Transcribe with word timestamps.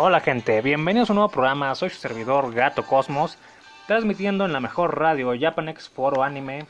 Hola 0.00 0.20
gente, 0.20 0.62
bienvenidos 0.62 1.10
a 1.10 1.12
un 1.12 1.16
nuevo 1.16 1.32
programa, 1.32 1.74
soy 1.74 1.90
su 1.90 1.98
servidor 1.98 2.54
Gato 2.54 2.84
Cosmos, 2.84 3.36
transmitiendo 3.88 4.44
en 4.44 4.52
la 4.52 4.60
mejor 4.60 4.96
radio 4.96 5.32
Japanex 5.36 5.88
Foro 5.88 6.22
Anime. 6.22 6.66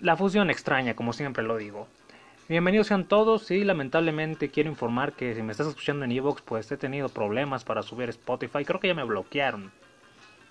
La 0.00 0.16
fusión 0.16 0.48
extraña, 0.48 0.96
como 0.96 1.12
siempre 1.12 1.42
lo 1.42 1.58
digo. 1.58 1.88
Bienvenidos 2.48 2.86
sean 2.86 3.04
todos 3.04 3.50
y 3.50 3.64
lamentablemente 3.64 4.50
quiero 4.50 4.70
informar 4.70 5.12
que 5.12 5.34
si 5.34 5.42
me 5.42 5.52
estás 5.52 5.66
escuchando 5.66 6.06
en 6.06 6.12
Evox 6.12 6.40
pues 6.40 6.72
he 6.72 6.78
tenido 6.78 7.10
problemas 7.10 7.64
para 7.64 7.82
subir 7.82 8.08
Spotify, 8.08 8.64
creo 8.64 8.80
que 8.80 8.88
ya 8.88 8.94
me 8.94 9.04
bloquearon. 9.04 9.72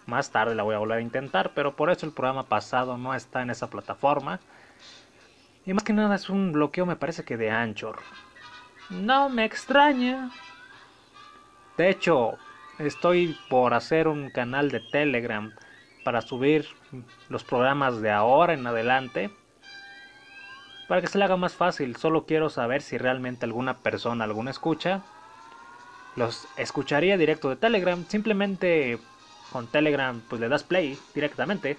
Más 0.05 0.29
tarde 0.29 0.53
la 0.53 0.61
voy 0.61 0.75
a 0.75 0.77
volver 0.77 0.99
a 0.99 1.01
intentar, 1.01 1.53
pero 1.55 1.75
por 1.75 1.89
eso 1.89 2.05
el 2.05 2.11
programa 2.11 2.43
pasado 2.43 2.95
no 2.99 3.15
está 3.15 3.41
en 3.41 3.49
esa 3.49 3.71
plataforma. 3.71 4.39
Y 5.65 5.73
más 5.73 5.83
que 5.83 5.93
nada 5.93 6.13
es 6.13 6.29
un 6.29 6.51
bloqueo 6.51 6.85
me 6.85 6.95
parece 6.95 7.23
que 7.23 7.37
de 7.37 7.49
Anchor. 7.49 7.97
No 8.91 9.29
me 9.29 9.45
extraña, 9.45 10.29
de 11.77 11.89
hecho, 11.89 12.37
estoy 12.79 13.37
por 13.49 13.73
hacer 13.73 14.07
un 14.07 14.29
canal 14.29 14.69
de 14.71 14.79
Telegram 14.79 15.53
para 16.03 16.21
subir 16.21 16.67
los 17.29 17.43
programas 17.43 18.01
de 18.01 18.11
ahora 18.11 18.53
en 18.53 18.65
adelante. 18.65 19.31
Para 20.87 21.01
que 21.01 21.07
se 21.07 21.17
le 21.17 21.25
haga 21.25 21.35
más 21.35 21.55
fácil, 21.55 21.95
solo 21.95 22.25
quiero 22.25 22.49
saber 22.49 22.81
si 22.81 22.97
realmente 22.97 23.45
alguna 23.45 23.77
persona, 23.77 24.23
alguna 24.23 24.51
escucha, 24.51 25.01
los 26.15 26.47
escucharía 26.57 27.17
directo 27.17 27.49
de 27.49 27.55
Telegram. 27.55 28.05
Simplemente 28.07 28.99
con 29.51 29.67
Telegram 29.67 30.21
pues 30.29 30.39
le 30.39 30.47
das 30.47 30.63
play 30.63 30.97
directamente. 31.13 31.77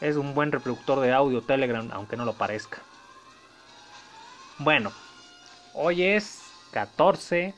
Es 0.00 0.16
un 0.16 0.34
buen 0.34 0.52
reproductor 0.52 1.00
de 1.00 1.12
audio 1.12 1.40
Telegram, 1.40 1.88
aunque 1.92 2.16
no 2.16 2.24
lo 2.24 2.34
parezca. 2.34 2.78
Bueno, 4.58 4.92
hoy 5.72 6.02
es 6.02 6.42
14 6.72 7.54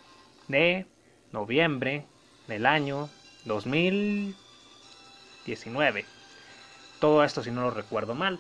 de 0.49 0.87
noviembre 1.33 2.05
del 2.49 2.67
año 2.67 3.09
2019. 3.45 6.05
Todo 7.01 7.25
esto 7.25 7.43
si 7.43 7.51
no 7.51 7.63
lo 7.63 7.71
recuerdo 7.71 8.15
mal. 8.15 8.39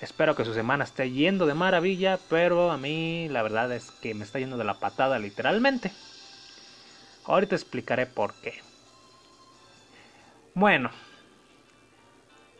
Espero 0.00 0.34
que 0.34 0.44
su 0.44 0.52
semana 0.52 0.84
esté 0.84 1.10
yendo 1.10 1.46
de 1.46 1.54
maravilla, 1.54 2.18
pero 2.28 2.72
a 2.72 2.76
mí 2.76 3.28
la 3.28 3.42
verdad 3.42 3.72
es 3.72 3.90
que 3.90 4.14
me 4.14 4.24
está 4.24 4.40
yendo 4.40 4.56
de 4.56 4.64
la 4.64 4.80
patada 4.80 5.18
literalmente. 5.18 5.92
Ahorita 7.24 7.54
explicaré 7.54 8.06
por 8.06 8.34
qué. 8.34 8.60
Bueno, 10.54 10.90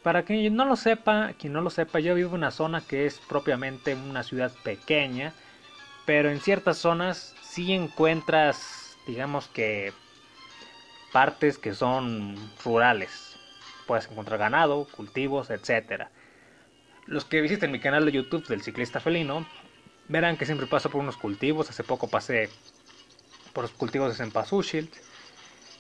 para 0.03 0.25
quien 0.25 0.57
no 0.57 0.65
lo 0.65 0.77
sepa, 0.77 1.33
quien 1.39 1.53
no 1.53 1.61
lo 1.61 1.71
sepa, 1.71 2.01
yo 2.01 2.15
vivo 2.15 2.31
en 2.31 2.37
una 2.37 2.51
zona 2.51 2.81
que 2.81 3.07
es 3.07 3.21
propiamente 3.29 3.95
una 3.95 4.23
ciudad 4.23 4.53
pequeña, 4.63 5.35
pero 6.07 6.31
en 6.31 6.41
ciertas 6.41 6.79
zonas 6.79 7.35
sí 7.43 7.73
encuentras 7.73 8.82
digamos 9.07 9.49
que 9.49 9.93
partes 11.13 11.59
que 11.59 11.75
son 11.75 12.37
rurales. 12.65 13.37
Puedes 13.87 14.11
encontrar 14.11 14.39
ganado, 14.39 14.87
cultivos, 14.87 15.51
etc. 15.51 16.09
Los 17.07 17.25
que 17.25 17.41
visiten 17.41 17.71
mi 17.71 17.81
canal 17.81 18.05
de 18.05 18.13
YouTube 18.13 18.47
del 18.47 18.63
ciclista 18.63 19.01
felino 19.01 19.47
verán 20.09 20.37
que 20.37 20.47
siempre 20.47 20.67
paso 20.67 20.91
por 20.91 21.01
unos 21.01 21.17
cultivos. 21.17 21.69
Hace 21.69 21.85
poco 21.85 22.09
pasé 22.09 22.49
por 23.53 23.65
los 23.65 23.73
cultivos 23.73 24.09
de 24.09 24.17
Sempasuchil. 24.17 24.91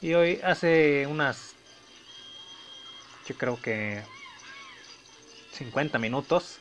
Y 0.00 0.14
hoy 0.14 0.40
hace 0.42 1.06
unas, 1.06 1.54
yo 3.28 3.36
creo 3.36 3.60
que 3.62 4.02
50 5.52 5.98
minutos, 6.00 6.58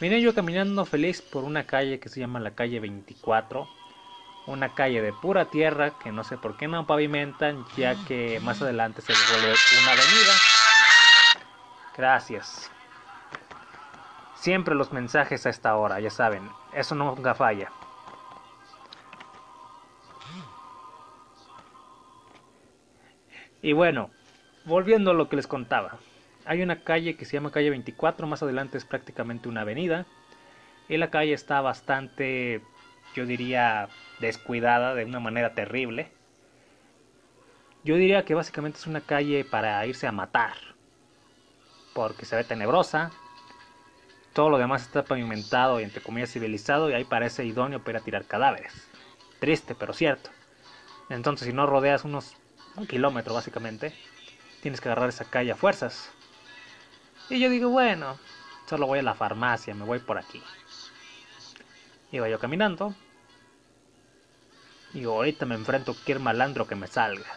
vine 0.00 0.20
yo 0.20 0.34
caminando 0.34 0.84
feliz 0.84 1.22
por 1.22 1.44
una 1.44 1.64
calle 1.64 2.00
que 2.00 2.08
se 2.08 2.18
llama 2.18 2.40
la 2.40 2.50
calle 2.56 2.80
24 2.80 3.68
una 4.46 4.74
calle 4.74 5.02
de 5.02 5.12
pura 5.12 5.46
tierra 5.46 5.90
que 5.98 6.12
no 6.12 6.22
sé 6.24 6.36
por 6.36 6.56
qué 6.56 6.68
no 6.68 6.86
pavimentan 6.86 7.64
ya 7.76 7.96
que 8.06 8.40
más 8.40 8.62
adelante 8.62 9.02
se 9.02 9.12
vuelve 9.12 9.54
una 9.82 9.92
avenida. 9.92 10.32
Gracias. 11.96 12.70
Siempre 14.34 14.74
los 14.74 14.92
mensajes 14.92 15.46
a 15.46 15.50
esta 15.50 15.76
hora, 15.76 15.98
ya 15.98 16.10
saben, 16.10 16.48
eso 16.72 16.94
nunca 16.94 17.34
falla. 17.34 17.70
Y 23.62 23.72
bueno, 23.72 24.10
volviendo 24.64 25.10
a 25.10 25.14
lo 25.14 25.28
que 25.28 25.36
les 25.36 25.48
contaba. 25.48 25.98
Hay 26.44 26.62
una 26.62 26.84
calle 26.84 27.16
que 27.16 27.24
se 27.24 27.32
llama 27.32 27.50
calle 27.50 27.70
24, 27.70 28.28
más 28.28 28.42
adelante 28.42 28.78
es 28.78 28.84
prácticamente 28.84 29.48
una 29.48 29.62
avenida. 29.62 30.06
Y 30.88 30.98
la 30.98 31.10
calle 31.10 31.32
está 31.32 31.60
bastante 31.60 32.62
yo 33.16 33.24
diría, 33.24 33.88
descuidada 34.20 34.94
de 34.94 35.04
una 35.04 35.20
manera 35.20 35.54
terrible. 35.54 36.10
Yo 37.84 37.96
diría 37.96 38.24
que 38.24 38.34
básicamente 38.34 38.78
es 38.78 38.86
una 38.86 39.00
calle 39.00 39.44
para 39.44 39.84
irse 39.86 40.06
a 40.06 40.12
matar, 40.12 40.54
porque 41.94 42.24
se 42.24 42.36
ve 42.36 42.44
tenebrosa, 42.44 43.12
todo 44.32 44.50
lo 44.50 44.58
demás 44.58 44.82
está 44.82 45.04
pavimentado 45.04 45.80
y 45.80 45.84
entre 45.84 46.02
comillas 46.02 46.30
civilizado 46.30 46.90
y 46.90 46.94
ahí 46.94 47.04
parece 47.04 47.44
idóneo 47.44 47.82
para 47.82 48.00
tirar 48.00 48.26
cadáveres. 48.26 48.88
Triste, 49.38 49.74
pero 49.74 49.92
cierto. 49.92 50.30
Entonces 51.08 51.46
si 51.46 51.54
no 51.54 51.66
rodeas 51.66 52.04
unos 52.04 52.36
un 52.76 52.86
kilómetro 52.86 53.32
básicamente, 53.34 53.94
tienes 54.60 54.80
que 54.80 54.88
agarrar 54.88 55.08
esa 55.08 55.24
calle 55.24 55.52
a 55.52 55.56
fuerzas. 55.56 56.10
Y 57.30 57.40
yo 57.40 57.48
digo, 57.48 57.70
bueno, 57.70 58.18
solo 58.68 58.86
voy 58.86 58.98
a 58.98 59.02
la 59.02 59.14
farmacia, 59.14 59.74
me 59.74 59.84
voy 59.84 59.98
por 59.98 60.18
aquí. 60.18 60.42
Iba 62.12 62.28
yo 62.28 62.38
caminando, 62.38 62.94
y 64.94 65.04
ahorita 65.04 65.46
me 65.46 65.54
enfrento 65.54 65.92
a 65.92 65.94
cualquier 65.94 66.20
malandro 66.20 66.66
que 66.66 66.74
me 66.74 66.86
salga. 66.86 67.36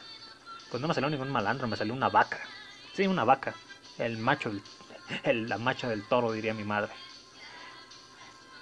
Pues 0.69 0.81
no 0.81 0.87
me 0.87 0.93
salió 0.93 1.09
ningún 1.09 1.31
malandro, 1.31 1.67
me 1.67 1.77
salió 1.77 1.93
una 1.93 2.09
vaca. 2.09 2.39
Sí, 2.93 3.07
una 3.07 3.23
vaca. 3.23 3.53
El 3.97 4.17
macho, 4.17 4.51
el, 5.23 5.49
la 5.49 5.57
macha 5.57 5.89
del 5.89 6.07
toro, 6.07 6.31
diría 6.31 6.53
mi 6.53 6.63
madre. 6.63 6.93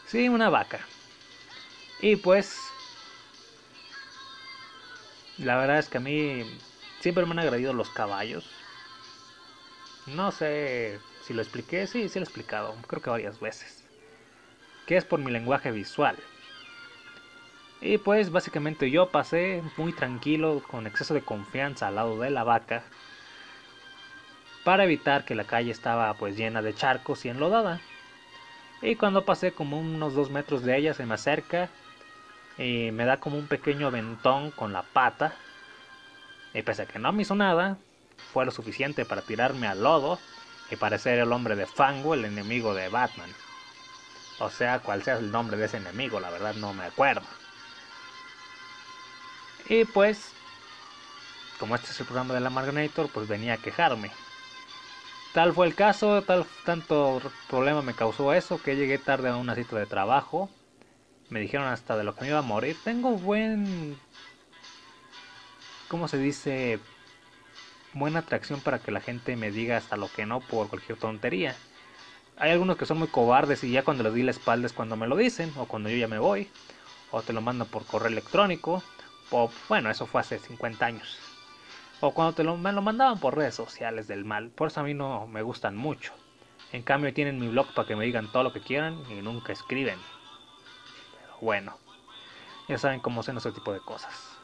Sí, 0.07 0.29
una 0.29 0.49
vaca. 0.49 0.79
Y 2.01 2.15
pues... 2.15 2.57
La 5.37 5.57
verdad 5.57 5.77
es 5.77 5.89
que 5.89 5.97
a 5.97 6.01
mí 6.01 6.43
siempre 6.99 7.25
me 7.25 7.31
han 7.31 7.39
agradecido 7.39 7.73
los 7.73 7.89
caballos. 7.89 8.49
No 10.07 10.31
sé 10.31 10.99
si 11.23 11.33
lo 11.33 11.41
expliqué, 11.41 11.85
sí, 11.85 12.09
sí 12.09 12.19
lo 12.19 12.23
he 12.23 12.27
explicado, 12.27 12.75
creo 12.87 13.01
que 13.01 13.09
varias 13.09 13.39
veces. 13.39 13.83
Que 14.87 14.97
es 14.97 15.05
por 15.05 15.19
mi 15.19 15.31
lenguaje 15.31 15.71
visual. 15.71 16.17
Y 17.79 17.99
pues 17.99 18.31
básicamente 18.31 18.89
yo 18.89 19.09
pasé 19.09 19.61
muy 19.77 19.93
tranquilo, 19.93 20.63
con 20.67 20.87
exceso 20.87 21.13
de 21.13 21.21
confianza 21.21 21.87
al 21.87 21.95
lado 21.95 22.19
de 22.19 22.31
la 22.31 22.43
vaca, 22.43 22.83
para 24.63 24.83
evitar 24.83 25.25
que 25.25 25.35
la 25.35 25.45
calle 25.45 25.71
estaba 25.71 26.13
pues 26.15 26.35
llena 26.35 26.61
de 26.61 26.73
charcos 26.73 27.23
y 27.25 27.29
enlodada. 27.29 27.79
Y 28.81 28.95
cuando 28.95 29.25
pasé 29.25 29.51
como 29.51 29.79
unos 29.79 30.13
dos 30.13 30.29
metros 30.29 30.63
de 30.63 30.77
ella 30.77 30.93
se 30.93 31.05
me 31.05 31.13
acerca 31.13 31.69
y 32.57 32.91
me 32.91 33.05
da 33.05 33.19
como 33.19 33.37
un 33.37 33.47
pequeño 33.47 33.87
aventón 33.87 34.51
con 34.51 34.73
la 34.73 34.81
pata. 34.81 35.33
Y 36.53 36.63
pese 36.63 36.83
a 36.83 36.85
que 36.87 36.99
no 36.99 37.11
me 37.11 37.21
hizo 37.21 37.35
nada, 37.35 37.77
fue 38.33 38.45
lo 38.45 38.51
suficiente 38.51 39.05
para 39.05 39.21
tirarme 39.21 39.67
al 39.67 39.83
lodo 39.83 40.19
y 40.71 40.75
parecer 40.75 41.19
el 41.19 41.31
hombre 41.31 41.55
de 41.55 41.67
fango, 41.67 42.13
el 42.13 42.25
enemigo 42.25 42.73
de 42.73 42.89
Batman. 42.89 43.29
O 44.39 44.49
sea, 44.49 44.79
cual 44.79 45.03
sea 45.03 45.17
el 45.17 45.31
nombre 45.31 45.57
de 45.57 45.65
ese 45.65 45.77
enemigo, 45.77 46.19
la 46.19 46.29
verdad 46.29 46.55
no 46.55 46.73
me 46.73 46.83
acuerdo. 46.83 47.25
Y 49.69 49.85
pues, 49.85 50.31
como 51.59 51.75
este 51.75 51.91
es 51.91 51.99
el 51.99 52.05
programa 52.05 52.33
de 52.33 52.39
la 52.39 52.49
Marganator, 52.49 53.09
pues 53.09 53.27
venía 53.27 53.53
a 53.53 53.57
quejarme. 53.57 54.11
Tal 55.33 55.53
fue 55.53 55.67
el 55.67 55.75
caso, 55.75 56.21
tal 56.23 56.45
tanto 56.65 57.21
problema 57.49 57.81
me 57.81 57.93
causó 57.93 58.33
eso 58.33 58.61
que 58.61 58.75
llegué 58.75 58.97
tarde 58.97 59.29
a 59.29 59.35
una 59.35 59.55
cita 59.55 59.75
de 59.75 59.85
trabajo. 59.85 60.49
Me 61.29 61.39
dijeron 61.39 61.67
hasta 61.67 61.97
de 61.97 62.03
lo 62.03 62.15
que 62.15 62.21
me 62.21 62.29
iba 62.29 62.39
a 62.39 62.43
morir. 62.43 62.77
Tengo 62.83 63.11
buen 63.11 63.97
¿cómo 65.89 66.07
se 66.07 66.17
dice? 66.17 66.79
buena 67.93 68.19
atracción 68.19 68.61
para 68.61 68.79
que 68.79 68.91
la 68.91 69.01
gente 69.01 69.35
me 69.35 69.51
diga 69.51 69.77
hasta 69.77 69.97
lo 69.97 70.09
que 70.11 70.25
no 70.25 70.39
por 70.39 70.69
cualquier 70.69 70.97
tontería. 70.97 71.55
Hay 72.37 72.51
algunos 72.51 72.77
que 72.77 72.85
son 72.85 72.99
muy 72.99 73.07
cobardes 73.07 73.63
y 73.63 73.71
ya 73.71 73.83
cuando 73.83 74.03
les 74.03 74.13
di 74.13 74.23
la 74.23 74.31
espalda 74.31 74.67
es 74.67 74.73
cuando 74.73 74.95
me 74.95 75.07
lo 75.07 75.15
dicen 75.15 75.51
o 75.57 75.65
cuando 75.65 75.89
yo 75.89 75.97
ya 75.97 76.07
me 76.07 76.19
voy 76.19 76.47
o 77.11 77.21
te 77.21 77.33
lo 77.33 77.41
mandan 77.41 77.67
por 77.67 77.85
correo 77.85 78.09
electrónico 78.09 78.83
bueno, 79.29 79.89
eso 79.89 80.05
fue 80.05 80.21
hace 80.21 80.39
50 80.39 80.85
años. 80.85 81.17
O 81.99 82.13
cuando 82.13 82.33
te 82.33 82.43
lo, 82.43 82.57
me 82.57 82.71
lo 82.71 82.81
mandaban 82.81 83.19
por 83.19 83.35
redes 83.35 83.55
sociales 83.55 84.07
del 84.07 84.23
mal. 84.23 84.49
Por 84.49 84.67
eso 84.67 84.81
a 84.81 84.83
mí 84.83 84.93
no 84.93 85.27
me 85.27 85.41
gustan 85.41 85.75
mucho. 85.75 86.13
En 86.71 86.83
cambio 86.83 87.13
tienen 87.13 87.39
mi 87.39 87.47
blog 87.47 87.73
para 87.73 87.87
que 87.87 87.95
me 87.95 88.05
digan 88.05 88.31
todo 88.31 88.43
lo 88.43 88.53
que 88.53 88.61
quieran 88.61 89.03
y 89.09 89.21
nunca 89.21 89.53
escriben. 89.53 89.99
Pero 91.19 91.37
bueno, 91.41 91.77
ya 92.67 92.77
saben 92.77 92.99
cómo 92.99 93.23
son 93.23 93.37
ese 93.37 93.51
tipo 93.51 93.73
de 93.73 93.79
cosas. 93.79 94.37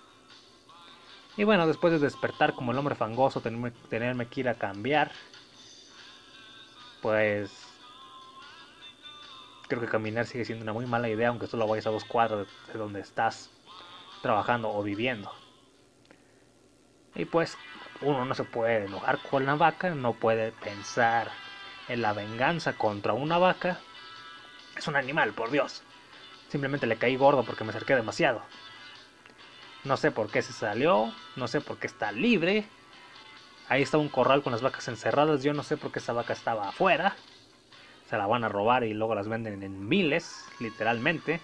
Y 1.36 1.44
bueno, 1.44 1.68
después 1.68 1.94
de 1.94 2.00
despertar 2.00 2.54
como 2.54 2.72
el 2.72 2.78
hombre 2.78 2.96
fangoso, 2.96 3.42
tenerme, 3.42 3.72
tenerme 3.90 4.28
que 4.28 4.42
ir 4.42 4.50
a 4.50 4.56
cambiar, 4.56 5.12
pues 7.02 7.52
creo 9.68 9.82
que 9.82 9.88
caminar 9.88 10.28
sigue 10.28 10.46
siendo 10.46 10.64
una 10.64 10.74
muy 10.74 10.86
mala 10.86 11.10
idea, 11.10 11.30
aunque 11.30 11.48
solo 11.48 11.68
vayas 11.68 11.88
a 11.88 11.92
dos 11.92 12.06
cuadras 12.06 12.48
de 12.72 12.80
donde 12.80 13.00
estás 13.00 13.50
trabajando 14.24 14.74
o 14.74 14.82
viviendo. 14.82 15.32
Y 17.14 17.26
pues 17.26 17.56
uno 18.02 18.26
no 18.26 18.34
se 18.34 18.46
puede 18.46 18.86
enojar 18.86 19.20
con 19.20 19.46
la 19.46 19.54
vaca, 19.54 19.90
no 19.94 20.14
puede 20.14 20.52
pensar 20.52 21.30
en 21.90 22.02
la 22.02 22.14
venganza 22.14 22.74
contra 22.74 23.14
una 23.14 23.38
vaca. 23.38 23.80
Es 24.76 24.88
un 24.88 24.96
animal, 24.96 25.34
por 25.34 25.52
Dios. 25.52 25.84
Simplemente 26.50 26.88
le 26.88 26.98
caí 26.98 27.16
gordo 27.18 27.44
porque 27.44 27.64
me 27.64 27.70
acerqué 27.70 27.96
demasiado. 27.96 28.42
No 29.84 29.98
sé 29.98 30.10
por 30.10 30.32
qué 30.32 30.42
se 30.42 30.54
salió, 30.54 31.14
no 31.36 31.48
sé 31.48 31.60
por 31.60 31.78
qué 31.78 31.88
está 31.88 32.12
libre. 32.14 32.66
Ahí 33.68 33.82
está 33.82 33.98
un 33.98 34.10
corral 34.10 34.42
con 34.42 34.54
las 34.54 34.62
vacas 34.62 34.88
encerradas, 34.88 35.44
yo 35.44 35.54
no 35.54 35.64
sé 35.64 35.76
por 35.78 35.92
qué 35.92 36.00
esa 36.00 36.14
vaca 36.14 36.32
estaba 36.34 36.70
afuera. 36.70 37.16
Se 38.10 38.18
la 38.18 38.26
van 38.26 38.46
a 38.46 38.50
robar 38.50 38.86
y 38.86 38.94
luego 38.94 39.16
las 39.16 39.28
venden 39.28 39.64
en 39.64 39.88
miles, 39.88 40.46
literalmente. 40.60 41.42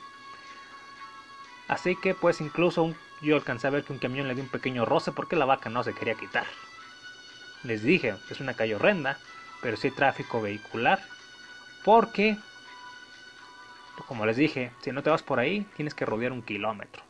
Así 1.69 1.95
que 1.95 2.15
pues 2.15 2.41
incluso 2.41 2.93
yo 3.21 3.35
alcancé 3.35 3.67
a 3.67 3.69
ver 3.69 3.83
que 3.83 3.93
un 3.93 3.99
camión 3.99 4.27
le 4.27 4.33
dio 4.33 4.43
un 4.43 4.49
pequeño 4.49 4.85
roce 4.85 5.11
porque 5.11 5.35
la 5.35 5.45
vaca 5.45 5.69
no 5.69 5.83
se 5.83 5.93
quería 5.93 6.15
quitar. 6.15 6.47
Les 7.63 7.83
dije, 7.83 8.15
es 8.29 8.39
una 8.39 8.55
calle 8.55 8.75
horrenda, 8.75 9.19
pero 9.61 9.77
sí 9.77 9.87
hay 9.87 9.93
tráfico 9.93 10.41
vehicular. 10.41 10.99
Porque, 11.85 12.37
como 14.07 14.25
les 14.25 14.35
dije, 14.35 14.71
si 14.81 14.91
no 14.91 15.03
te 15.03 15.11
vas 15.11 15.21
por 15.21 15.39
ahí, 15.39 15.65
tienes 15.75 15.93
que 15.93 16.05
rodear 16.05 16.31
un 16.31 16.41
kilómetro. 16.41 17.03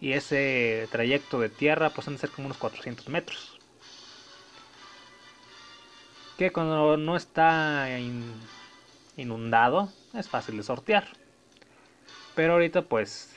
Y 0.00 0.12
ese 0.12 0.86
trayecto 0.92 1.40
de 1.40 1.48
tierra 1.48 1.90
pues 1.90 2.06
han 2.06 2.14
de 2.14 2.20
ser 2.20 2.30
como 2.30 2.46
unos 2.46 2.58
400 2.58 3.08
metros. 3.08 3.58
Que 6.38 6.52
cuando 6.52 6.96
no 6.96 7.16
está 7.16 7.88
inundado 9.16 9.90
es 10.14 10.28
fácil 10.28 10.58
de 10.58 10.62
sortear. 10.62 11.08
Pero 12.34 12.52
ahorita 12.52 12.82
pues 12.82 13.34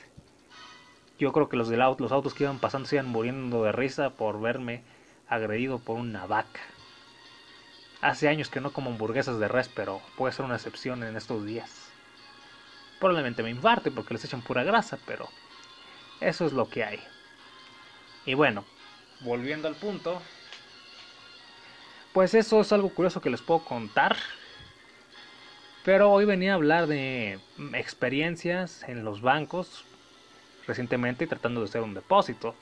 yo 1.20 1.32
creo 1.32 1.50
que 1.50 1.56
los, 1.58 1.68
del 1.68 1.82
auto, 1.82 2.02
los 2.02 2.12
autos 2.12 2.32
que 2.32 2.44
iban 2.44 2.58
pasando 2.58 2.88
se 2.88 2.96
iban 2.96 3.08
muriendo 3.08 3.62
de 3.62 3.72
risa 3.72 4.10
por 4.10 4.40
verme 4.40 4.82
agredido 5.28 5.78
por 5.78 5.98
una 5.98 6.24
vaca. 6.26 6.60
Hace 8.00 8.28
años 8.28 8.48
que 8.48 8.62
no 8.62 8.72
como 8.72 8.90
hamburguesas 8.90 9.38
de 9.38 9.46
res, 9.46 9.68
pero 9.68 10.00
puede 10.16 10.32
ser 10.32 10.46
una 10.46 10.56
excepción 10.56 11.02
en 11.02 11.16
estos 11.16 11.44
días. 11.44 11.90
Probablemente 12.98 13.42
me 13.42 13.50
infarte 13.50 13.90
porque 13.90 14.14
les 14.14 14.24
echan 14.24 14.40
pura 14.40 14.64
grasa, 14.64 14.98
pero 15.06 15.28
eso 16.20 16.46
es 16.46 16.54
lo 16.54 16.70
que 16.70 16.84
hay. 16.84 16.98
Y 18.24 18.32
bueno, 18.32 18.64
volviendo 19.20 19.68
al 19.68 19.74
punto, 19.74 20.22
pues 22.14 22.32
eso 22.32 22.62
es 22.62 22.72
algo 22.72 22.88
curioso 22.88 23.20
que 23.20 23.28
les 23.28 23.42
puedo 23.42 23.62
contar. 23.62 24.16
Pero 25.84 26.10
hoy 26.10 26.24
venía 26.24 26.52
a 26.52 26.54
hablar 26.54 26.86
de 26.86 27.38
experiencias 27.74 28.82
en 28.88 29.04
los 29.04 29.20
bancos 29.20 29.84
recientemente 30.70 31.26
tratando 31.26 31.60
de 31.60 31.66
hacer 31.66 31.82
un 31.82 31.94
depósito. 31.94 32.54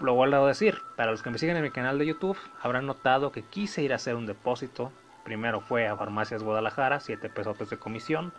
Lo 0.00 0.14
vuelvo 0.14 0.44
a 0.44 0.48
decir, 0.48 0.78
para 0.96 1.12
los 1.12 1.22
que 1.22 1.30
me 1.30 1.38
siguen 1.38 1.56
en 1.56 1.62
mi 1.62 1.70
canal 1.70 1.96
de 1.96 2.06
YouTube, 2.06 2.36
habrán 2.60 2.86
notado 2.86 3.30
que 3.30 3.42
quise 3.42 3.82
ir 3.82 3.92
a 3.92 3.96
hacer 3.96 4.16
un 4.16 4.26
depósito. 4.26 4.90
Primero 5.22 5.60
fue 5.60 5.86
a 5.86 5.96
Farmacias 5.96 6.42
Guadalajara, 6.42 6.98
7 6.98 7.28
pesotes 7.28 7.70
de 7.70 7.78
comisión. 7.78 8.32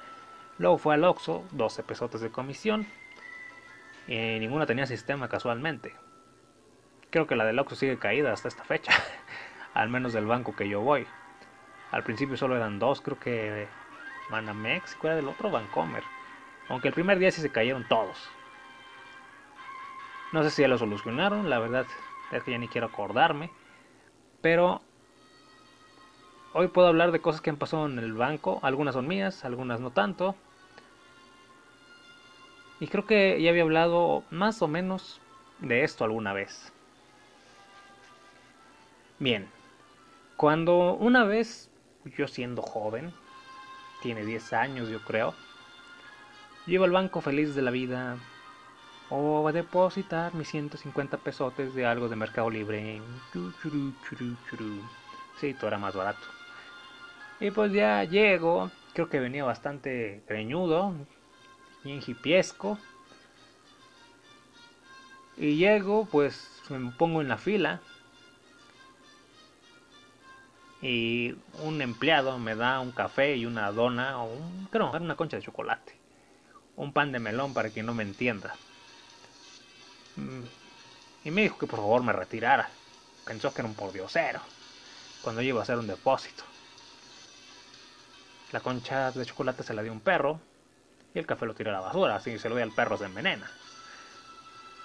Luego 0.58 0.78
fue 0.78 0.96
al 0.96 1.06
Oxxo, 1.06 1.46
12 1.52 1.84
pesotes 1.84 2.20
de 2.20 2.32
comisión. 2.32 2.86
Y 4.08 4.40
ninguna 4.40 4.66
tenía 4.66 4.86
sistema 4.86 5.30
casualmente. 5.30 5.94
Creo 7.12 7.28
que 7.28 7.38
la 7.38 7.46
del 7.46 7.60
Oxxo 7.60 7.78
sigue 7.78 7.98
caída 7.98 8.34
hasta 8.34 8.50
esta 8.50 8.66
fecha. 8.66 8.92
al 9.74 9.88
menos 9.88 10.12
del 10.12 10.26
banco 10.26 10.54
que 10.54 10.68
yo 10.68 10.82
voy. 10.82 11.08
Al 11.92 12.04
principio 12.04 12.36
solo 12.36 12.58
eran 12.58 12.78
dos, 12.78 13.00
creo 13.00 13.20
que 13.20 13.68
Manamex, 14.30 14.96
¿cuál 14.96 15.14
era 15.14 15.22
el 15.22 15.30
otro? 15.30 15.50
Bancomer. 15.50 16.04
Aunque 16.68 16.90
el 16.90 16.94
primer 16.94 17.20
día 17.20 17.32
sí 17.32 17.42
se 17.42 17.50
cayeron 17.50 17.88
todos. 17.88 18.30
No 20.32 20.44
sé 20.44 20.52
si 20.52 20.62
ya 20.62 20.68
lo 20.68 20.78
solucionaron, 20.78 21.50
la 21.50 21.60
verdad 21.60 21.88
es 22.32 22.44
que 22.44 22.52
ya 22.52 22.58
ni 22.58 22.68
quiero 22.68 22.88
acordarme. 22.88 23.50
Pero 24.42 24.82
hoy 26.54 26.68
puedo 26.68 26.88
hablar 26.88 27.12
de 27.12 27.22
cosas 27.22 27.42
que 27.42 27.50
han 27.50 27.58
pasado 27.58 27.88
en 27.88 27.98
el 28.00 28.14
banco. 28.14 28.60
Algunas 28.62 28.96
son 28.96 29.08
mías, 29.08 29.44
algunas 29.44 29.80
no 29.80 29.92
tanto. 29.92 30.36
Y 32.80 32.88
creo 32.88 33.06
que 33.06 33.42
ya 33.42 33.50
había 33.50 33.64
hablado 33.64 34.24
más 34.30 34.62
o 34.62 34.68
menos 34.68 35.20
de 35.60 35.84
esto 35.84 36.04
alguna 36.04 36.34
vez. 36.34 36.72
Bien, 39.18 39.50
cuando 40.38 40.94
una 40.94 41.26
vez, 41.26 41.70
yo 42.18 42.28
siendo 42.28 42.62
joven, 42.62 43.12
tiene 44.02 44.24
10 44.24 44.54
años 44.54 44.88
yo 44.88 45.02
creo, 45.04 45.34
llevo 46.66 46.86
al 46.86 46.92
banco 46.92 47.20
feliz 47.20 47.54
de 47.54 47.62
la 47.62 47.72
vida, 47.72 48.18
o 49.10 49.52
depositar 49.52 50.34
mis 50.36 50.50
150 50.50 51.18
pesotes 51.18 51.74
de 51.74 51.86
algo 51.86 52.10
de 52.10 52.16
Mercado 52.16 52.50
Libre. 52.50 53.02
Sí, 55.40 55.54
todo 55.54 55.68
era 55.68 55.78
más 55.78 55.96
barato. 55.96 56.26
Y 57.40 57.52
pues 57.52 57.72
ya 57.72 58.04
llego, 58.04 58.70
creo 58.94 59.10
que 59.10 59.20
venía 59.20 59.44
bastante 59.44 60.22
greñudo, 60.28 60.94
bien 61.84 62.02
hipiesco. 62.06 62.78
Y 65.38 65.56
llego, 65.56 66.06
pues 66.06 66.62
me 66.70 66.92
pongo 66.92 67.22
en 67.22 67.30
la 67.30 67.38
fila. 67.38 67.80
Y 70.82 71.36
un 71.64 71.82
empleado 71.82 72.38
me 72.38 72.56
da 72.56 72.80
un 72.80 72.92
café 72.92 73.36
y 73.36 73.46
una 73.46 73.72
dona, 73.72 74.22
o 74.22 74.34
un, 74.34 74.68
creo, 74.70 74.92
una 74.92 75.16
concha 75.16 75.38
de 75.38 75.44
chocolate. 75.44 75.96
Un 76.76 76.94
pan 76.94 77.12
de 77.12 77.20
melón 77.20 77.54
para 77.54 77.70
quien 77.70 77.86
no 77.86 77.94
me 77.94 78.04
entienda. 78.04 78.56
Mm. 80.20 80.44
Y 81.26 81.32
me 81.32 81.42
dijo 81.42 81.58
que 81.58 81.68
por 81.68 81.80
favor 81.80 82.04
me 82.04 82.14
retirara. 82.14 82.70
Pensó 83.26 83.54
que 83.54 83.62
era 83.62 83.68
un 83.68 83.76
pordiosero. 83.76 84.42
Cuando 85.22 85.42
yo 85.42 85.50
iba 85.50 85.60
a 85.60 85.64
hacer 85.64 85.78
un 85.78 85.88
depósito. 85.88 86.44
La 88.52 88.62
concha 88.62 89.12
de 89.12 89.26
chocolate 89.26 89.64
se 89.64 89.74
la 89.74 89.84
dio 89.84 89.92
un 89.92 90.00
perro. 90.00 90.40
Y 91.14 91.20
el 91.20 91.26
café 91.26 91.46
lo 91.46 91.56
tiró 91.56 91.72
a 91.72 91.74
la 91.74 91.80
basura. 91.82 92.16
Así 92.16 92.38
se 92.40 92.50
lo 92.50 92.56
dio 92.56 92.64
al 92.64 92.72
perro 92.72 92.98
se 92.98 93.06
envenena. 93.06 93.50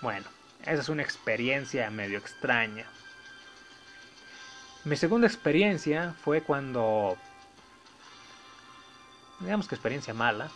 Bueno, 0.00 0.26
esa 0.62 0.82
es 0.82 0.88
una 0.88 1.02
experiencia 1.02 1.88
medio 1.90 2.18
extraña. 2.18 2.86
Mi 4.84 4.96
segunda 4.96 5.26
experiencia 5.26 6.14
fue 6.22 6.42
cuando... 6.42 7.16
Digamos 9.40 9.66
que 9.66 9.74
experiencia 9.74 10.12
mala. 10.12 10.50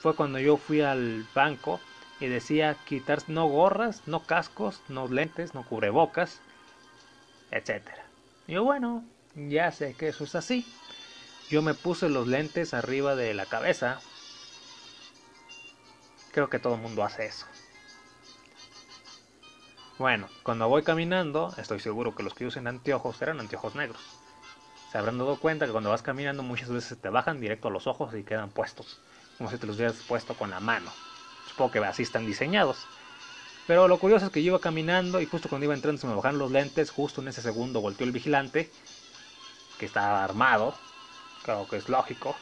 Fue 0.00 0.16
cuando 0.16 0.38
yo 0.38 0.56
fui 0.56 0.80
al 0.80 1.26
banco 1.34 1.80
y 2.20 2.28
decía 2.28 2.76
quitar 2.84 3.22
no 3.28 3.46
gorras, 3.46 4.02
no 4.06 4.24
cascos, 4.24 4.80
no 4.88 5.08
lentes, 5.08 5.54
no 5.54 5.64
cubrebocas, 5.64 6.40
etc. 7.50 7.82
Y 8.46 8.52
yo, 8.52 8.64
bueno, 8.64 9.04
ya 9.34 9.72
sé 9.72 9.94
que 9.94 10.08
eso 10.08 10.24
es 10.24 10.34
así. 10.34 10.66
Yo 11.48 11.62
me 11.62 11.74
puse 11.74 12.08
los 12.08 12.28
lentes 12.28 12.74
arriba 12.74 13.16
de 13.16 13.34
la 13.34 13.46
cabeza. 13.46 14.00
Creo 16.32 16.48
que 16.48 16.60
todo 16.60 16.74
el 16.74 16.80
mundo 16.80 17.02
hace 17.02 17.26
eso. 17.26 17.46
Bueno, 19.98 20.28
cuando 20.44 20.68
voy 20.68 20.82
caminando, 20.82 21.52
estoy 21.58 21.80
seguro 21.80 22.14
que 22.14 22.22
los 22.22 22.34
que 22.34 22.46
usen 22.46 22.66
anteojos 22.66 23.20
eran 23.20 23.40
anteojos 23.40 23.74
negros. 23.74 24.00
Se 24.90 24.98
habrán 24.98 25.18
dado 25.18 25.38
cuenta 25.38 25.66
que 25.66 25.72
cuando 25.72 25.90
vas 25.90 26.02
caminando 26.02 26.42
muchas 26.42 26.68
veces 26.68 26.98
te 26.98 27.08
bajan 27.08 27.40
directo 27.40 27.68
a 27.68 27.70
los 27.70 27.86
ojos 27.86 28.14
y 28.14 28.24
quedan 28.24 28.50
puestos, 28.50 29.00
como 29.38 29.50
si 29.50 29.58
te 29.58 29.66
los 29.66 29.76
hubieras 29.76 29.96
puesto 30.08 30.34
con 30.34 30.50
la 30.50 30.60
mano. 30.60 30.90
Supongo 31.50 31.72
que 31.72 31.78
así 31.80 32.02
están 32.02 32.26
diseñados. 32.26 32.86
Pero 33.66 33.86
lo 33.86 33.98
curioso 33.98 34.26
es 34.26 34.32
que 34.32 34.42
yo 34.42 34.48
iba 34.48 34.60
caminando 34.60 35.20
y 35.20 35.26
justo 35.26 35.48
cuando 35.48 35.64
iba 35.64 35.74
entrando 35.74 36.00
se 36.00 36.06
me 36.06 36.14
bajaron 36.14 36.38
los 36.38 36.50
lentes, 36.50 36.90
justo 36.90 37.20
en 37.20 37.28
ese 37.28 37.42
segundo 37.42 37.80
volteó 37.80 38.06
el 38.06 38.12
vigilante, 38.12 38.70
que 39.78 39.86
estaba 39.86 40.24
armado, 40.24 40.74
claro 41.44 41.68
que 41.68 41.76
es 41.76 41.88
lógico. 41.88 42.36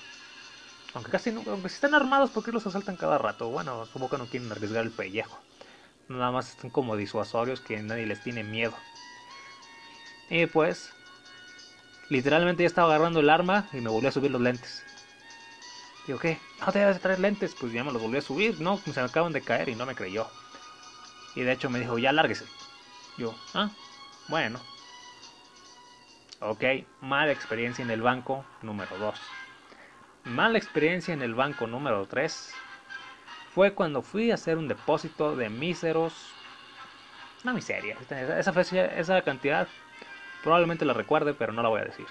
Aunque 0.95 1.11
casi 1.11 1.31
no, 1.31 1.43
aunque 1.47 1.69
si 1.69 1.75
están 1.75 1.95
armados, 1.95 2.31
¿por 2.31 2.43
qué 2.43 2.51
los 2.51 2.67
asaltan 2.67 2.97
cada 2.97 3.19
rato? 3.19 3.51
Bueno, 3.51 3.85
supongo 3.87 4.09
que 4.11 4.19
no 4.19 4.27
quieren 4.27 4.51
arriesgar 4.51 4.85
el 4.85 4.91
pellejo. 4.91 5.39
Nada 6.09 6.31
más 6.31 6.49
están 6.49 6.71
como 6.71 6.97
disuasorios 6.97 7.61
que 7.61 7.81
nadie 7.83 8.07
les 8.07 8.23
tiene 8.23 8.43
miedo. 8.43 8.75
Y 10.31 10.47
pues, 10.47 10.91
literalmente 12.09 12.63
ya 12.63 12.67
estaba 12.67 12.89
agarrando 12.89 13.21
el 13.21 13.29
arma 13.29 13.69
y 13.73 13.83
me 13.83 13.91
volvió 13.91 14.09
a 14.09 14.13
subir 14.13 14.31
los 14.31 14.41
lentes. 14.41 14.83
Digo, 16.09 16.19
¿qué? 16.19 16.39
No 16.65 16.73
te 16.73 16.79
debes 16.79 17.01
traer 17.01 17.21
lentes. 17.21 17.55
Pues 17.55 17.71
ya 17.71 17.85
me 17.85 17.93
los 17.93 18.01
volví 18.01 18.17
a 18.17 18.23
subir. 18.23 18.59
No, 18.63 18.79
se 18.79 18.99
me 18.99 19.07
acaban 19.07 19.35
de 19.35 19.43
caer 19.43 19.69
y 19.69 19.75
no 19.75 19.85
me 19.85 19.95
creyó. 19.95 20.27
Y 21.35 21.43
de 21.43 21.53
hecho 21.53 21.69
me 21.69 21.79
dijo, 21.79 21.99
ya 21.99 22.13
lárguese. 22.13 22.47
Yo, 23.19 23.35
ah, 23.53 23.69
bueno. 24.29 24.59
Ok, 26.41 26.65
mala 27.03 27.31
experiencia 27.31 27.85
en 27.85 27.91
el 27.91 28.01
banco 28.01 28.47
número 28.63 28.97
2. 28.97 29.21
Mala 30.25 30.57
experiencia 30.57 31.13
en 31.13 31.21
el 31.21 31.35
banco 31.35 31.67
número 31.67 32.07
3 32.07 32.55
fue 33.55 33.75
cuando 33.75 34.01
fui 34.01 34.31
a 34.31 34.35
hacer 34.35 34.57
un 34.57 34.67
depósito 34.67 35.37
de 35.37 35.51
míseros. 35.51 36.15
Una 37.45 37.53
miseria. 37.53 37.99
Esa, 38.01 38.39
esa, 38.39 38.85
esa 38.87 39.23
cantidad 39.23 39.69
probablemente 40.43 40.87
la 40.87 40.95
recuerde, 40.95 41.35
pero 41.35 41.53
no 41.53 41.63
la 41.63 41.69
voy 41.69 41.83
a 41.83 41.85
decir. 41.85 42.07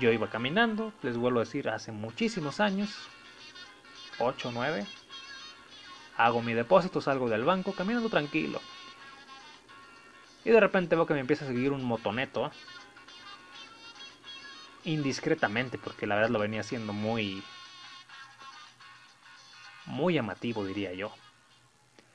Yo 0.00 0.12
iba 0.12 0.28
caminando, 0.28 0.92
les 1.02 1.16
vuelvo 1.16 1.40
a 1.40 1.44
decir, 1.44 1.68
hace 1.68 1.90
muchísimos 1.90 2.60
años, 2.60 2.90
8 4.18 4.48
o 4.48 4.52
9. 4.52 4.86
Hago 6.16 6.42
mi 6.42 6.54
depósito, 6.54 7.00
salgo 7.00 7.28
del 7.28 7.44
banco, 7.44 7.72
caminando 7.72 8.08
tranquilo. 8.08 8.60
Y 10.44 10.50
de 10.50 10.60
repente 10.60 10.96
veo 10.96 11.06
que 11.06 11.14
me 11.14 11.20
empieza 11.20 11.44
a 11.44 11.48
seguir 11.48 11.72
un 11.72 11.84
motoneto. 11.84 12.50
Indiscretamente, 14.84 15.78
porque 15.78 16.06
la 16.06 16.14
verdad 16.14 16.30
lo 16.30 16.38
venía 16.38 16.60
haciendo 16.60 16.92
muy... 16.92 17.42
Muy 19.86 20.14
llamativo, 20.14 20.64
diría 20.64 20.92
yo. 20.92 21.12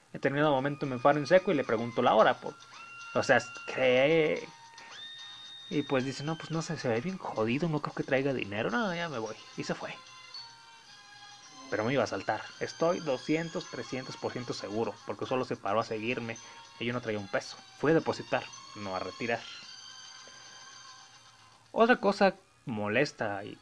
En 0.08 0.14
determinado 0.14 0.52
momento 0.52 0.86
me 0.86 1.00
paro 1.00 1.20
en 1.20 1.28
seco 1.28 1.52
y 1.52 1.56
le 1.56 1.64
pregunto 1.64 2.02
la 2.02 2.14
hora. 2.14 2.36
Por, 2.36 2.54
o 3.14 3.24
sea, 3.24 3.42
que... 3.68 4.48
Y 5.72 5.84
pues 5.84 6.04
dice, 6.04 6.25
no, 6.25 6.38
pues 6.38 6.51
no 6.51 6.62
sé, 6.62 6.78
se 6.78 6.90
ve 6.90 7.00
bien 7.00 7.18
jodido, 7.18 7.70
no 7.70 7.80
creo 7.82 7.96
que 7.96 8.04
traiga 8.04 8.34
dinero. 8.34 8.70
No, 8.70 8.94
ya 8.94 9.08
me 9.08 9.20
voy. 9.20 9.38
Y 9.56 9.63
se 9.63 9.74
fue. 9.74 9.96
Pero 11.70 11.86
me 11.86 11.94
iba 11.94 12.04
a 12.04 12.08
saltar. 12.08 12.44
Estoy 12.60 13.00
200, 13.00 13.66
300% 13.68 14.51
seguro, 14.51 14.94
porque 15.06 15.25
solo 15.25 15.46
se 15.46 15.56
paró 15.56 15.80
a 15.80 15.86
seguirme 15.86 16.38
y 16.78 16.86
yo 16.86 16.92
no 16.92 17.00
traía 17.00 17.20
un 17.20 17.30
peso. 17.30 17.56
Fui 17.80 17.92
a 17.92 17.96
depositar, 17.96 18.44
no 18.75 18.98
a 18.98 19.00
retirar. 19.00 19.40
Otra 21.72 21.96
cosa 21.96 22.36
molesta 22.66 23.42
y 23.46 23.58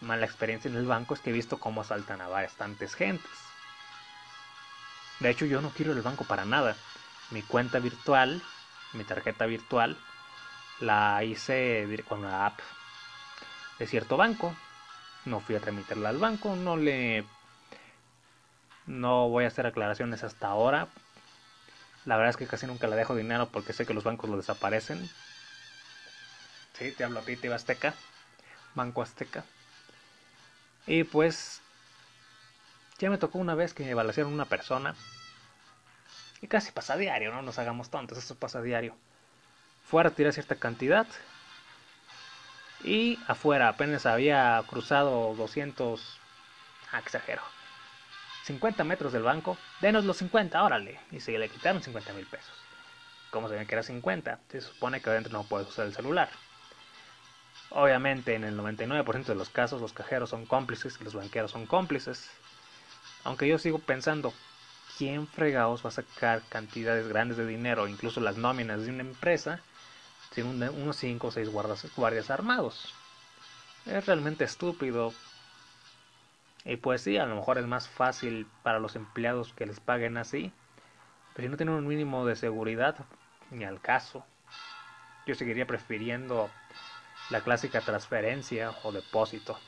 mala 0.00 0.24
experiencia 0.24 0.70
en 0.70 0.78
el 0.78 0.86
banco 0.86 1.12
es 1.12 1.20
que 1.20 1.28
he 1.28 1.34
visto 1.34 1.58
cómo 1.60 1.82
asaltan 1.82 2.22
a 2.22 2.28
bastantes 2.28 2.94
gentes. 2.94 3.38
De 5.20 5.28
hecho, 5.28 5.44
yo 5.44 5.60
no 5.60 5.72
quiero 5.76 5.92
el 5.92 6.00
banco 6.00 6.24
para 6.24 6.46
nada. 6.46 6.74
Mi 7.30 7.42
cuenta 7.42 7.80
virtual, 7.80 8.42
mi 8.94 9.04
tarjeta 9.04 9.44
virtual, 9.44 9.98
la 10.80 11.22
hice 11.24 11.86
con 12.08 12.22
la 12.22 12.46
app 12.46 12.60
de 13.78 13.86
cierto 13.86 14.16
banco. 14.16 14.54
No 15.24 15.40
fui 15.40 15.56
a 15.56 15.60
tramitarla 15.60 16.08
al 16.08 16.18
banco, 16.18 16.56
no 16.56 16.76
le... 16.76 17.24
No 18.86 19.28
voy 19.28 19.44
a 19.44 19.48
hacer 19.48 19.66
aclaraciones 19.66 20.24
hasta 20.24 20.48
ahora. 20.48 20.88
La 22.06 22.16
verdad 22.16 22.30
es 22.30 22.36
que 22.36 22.46
casi 22.46 22.66
nunca 22.66 22.86
le 22.86 22.96
dejo 22.96 23.14
dinero 23.14 23.48
porque 23.48 23.72
sé 23.72 23.84
que 23.84 23.92
los 23.92 24.04
bancos 24.04 24.30
lo 24.30 24.36
desaparecen. 24.36 25.08
Sí, 26.72 26.92
te 26.92 27.04
hablo 27.04 27.20
a 27.20 27.22
ti, 27.22 27.36
te 27.36 27.52
Azteca. 27.52 27.94
Banco 28.74 29.02
Azteca. 29.02 29.44
Y 30.86 31.04
pues 31.04 31.60
ya 32.98 33.10
me 33.10 33.18
tocó 33.18 33.38
una 33.38 33.54
vez 33.54 33.74
que 33.74 33.84
me 33.84 33.94
balancearon 33.94 34.32
una 34.32 34.46
persona. 34.46 34.94
Y 36.40 36.46
casi 36.46 36.72
pasa 36.72 36.96
diario, 36.96 37.32
no 37.32 37.42
nos 37.42 37.58
hagamos 37.58 37.90
tontos, 37.90 38.16
eso 38.16 38.36
pasa 38.36 38.62
diario. 38.62 38.96
Fue 39.88 40.02
a 40.02 40.04
retirar 40.04 40.32
cierta 40.32 40.56
cantidad. 40.56 41.06
Y 42.84 43.18
afuera 43.26 43.68
apenas 43.68 44.06
había 44.06 44.62
cruzado 44.68 45.34
200... 45.34 46.18
Ah, 46.92 46.98
exagero. 46.98 47.42
50 48.44 48.84
metros 48.84 49.12
del 49.12 49.22
banco. 49.22 49.56
Denos 49.80 50.04
los 50.04 50.18
50, 50.18 50.62
órale. 50.62 51.00
Y 51.10 51.20
se 51.20 51.36
le 51.38 51.48
quitaron 51.48 51.82
50 51.82 52.12
mil 52.12 52.26
pesos. 52.26 52.52
Como 53.30 53.48
ven 53.48 53.66
que 53.66 53.74
era 53.74 53.82
50? 53.82 54.40
Se 54.48 54.60
supone 54.60 55.00
que 55.00 55.10
adentro 55.10 55.32
no 55.32 55.44
puedes 55.44 55.68
usar 55.68 55.86
el 55.86 55.94
celular. 55.94 56.28
Obviamente 57.70 58.34
en 58.34 58.44
el 58.44 58.56
99% 58.58 59.24
de 59.24 59.34
los 59.34 59.50
casos 59.50 59.80
los 59.80 59.92
cajeros 59.92 60.30
son 60.30 60.46
cómplices 60.46 60.98
y 61.00 61.04
los 61.04 61.14
banqueros 61.14 61.50
son 61.50 61.66
cómplices. 61.66 62.30
Aunque 63.24 63.48
yo 63.48 63.58
sigo 63.58 63.78
pensando, 63.78 64.32
¿quién 64.98 65.28
fregados 65.28 65.84
va 65.84 65.88
a 65.88 65.92
sacar 65.92 66.42
cantidades 66.48 67.06
grandes 67.06 67.36
de 67.36 67.46
dinero, 67.46 67.86
incluso 67.86 68.20
las 68.20 68.36
nóminas 68.36 68.84
de 68.84 68.90
una 68.90 69.02
empresa, 69.02 69.60
sin 70.32 70.46
unos 70.46 70.96
5 70.96 71.28
o 71.28 71.30
6 71.30 71.48
guardias, 71.50 72.30
armados? 72.30 72.92
Es 73.86 74.04
realmente 74.06 74.44
estúpido. 74.44 75.14
Y 76.64 76.76
pues 76.76 77.02
sí, 77.02 77.16
a 77.16 77.26
lo 77.26 77.36
mejor 77.36 77.58
es 77.58 77.66
más 77.66 77.88
fácil 77.88 78.48
para 78.64 78.80
los 78.80 78.96
empleados 78.96 79.54
que 79.54 79.66
les 79.66 79.78
paguen 79.78 80.16
así. 80.16 80.52
Pero 81.34 81.46
si 81.46 81.50
no 81.50 81.56
tienen 81.56 81.76
un 81.76 81.86
mínimo 81.86 82.26
de 82.26 82.34
seguridad, 82.34 82.96
ni 83.50 83.64
al 83.64 83.80
caso. 83.80 84.26
Yo 85.26 85.36
seguiría 85.36 85.66
prefiriendo 85.66 86.50
la 87.30 87.42
clásica 87.42 87.80
transferencia 87.82 88.74
o 88.82 88.90
depósito. 88.90 89.58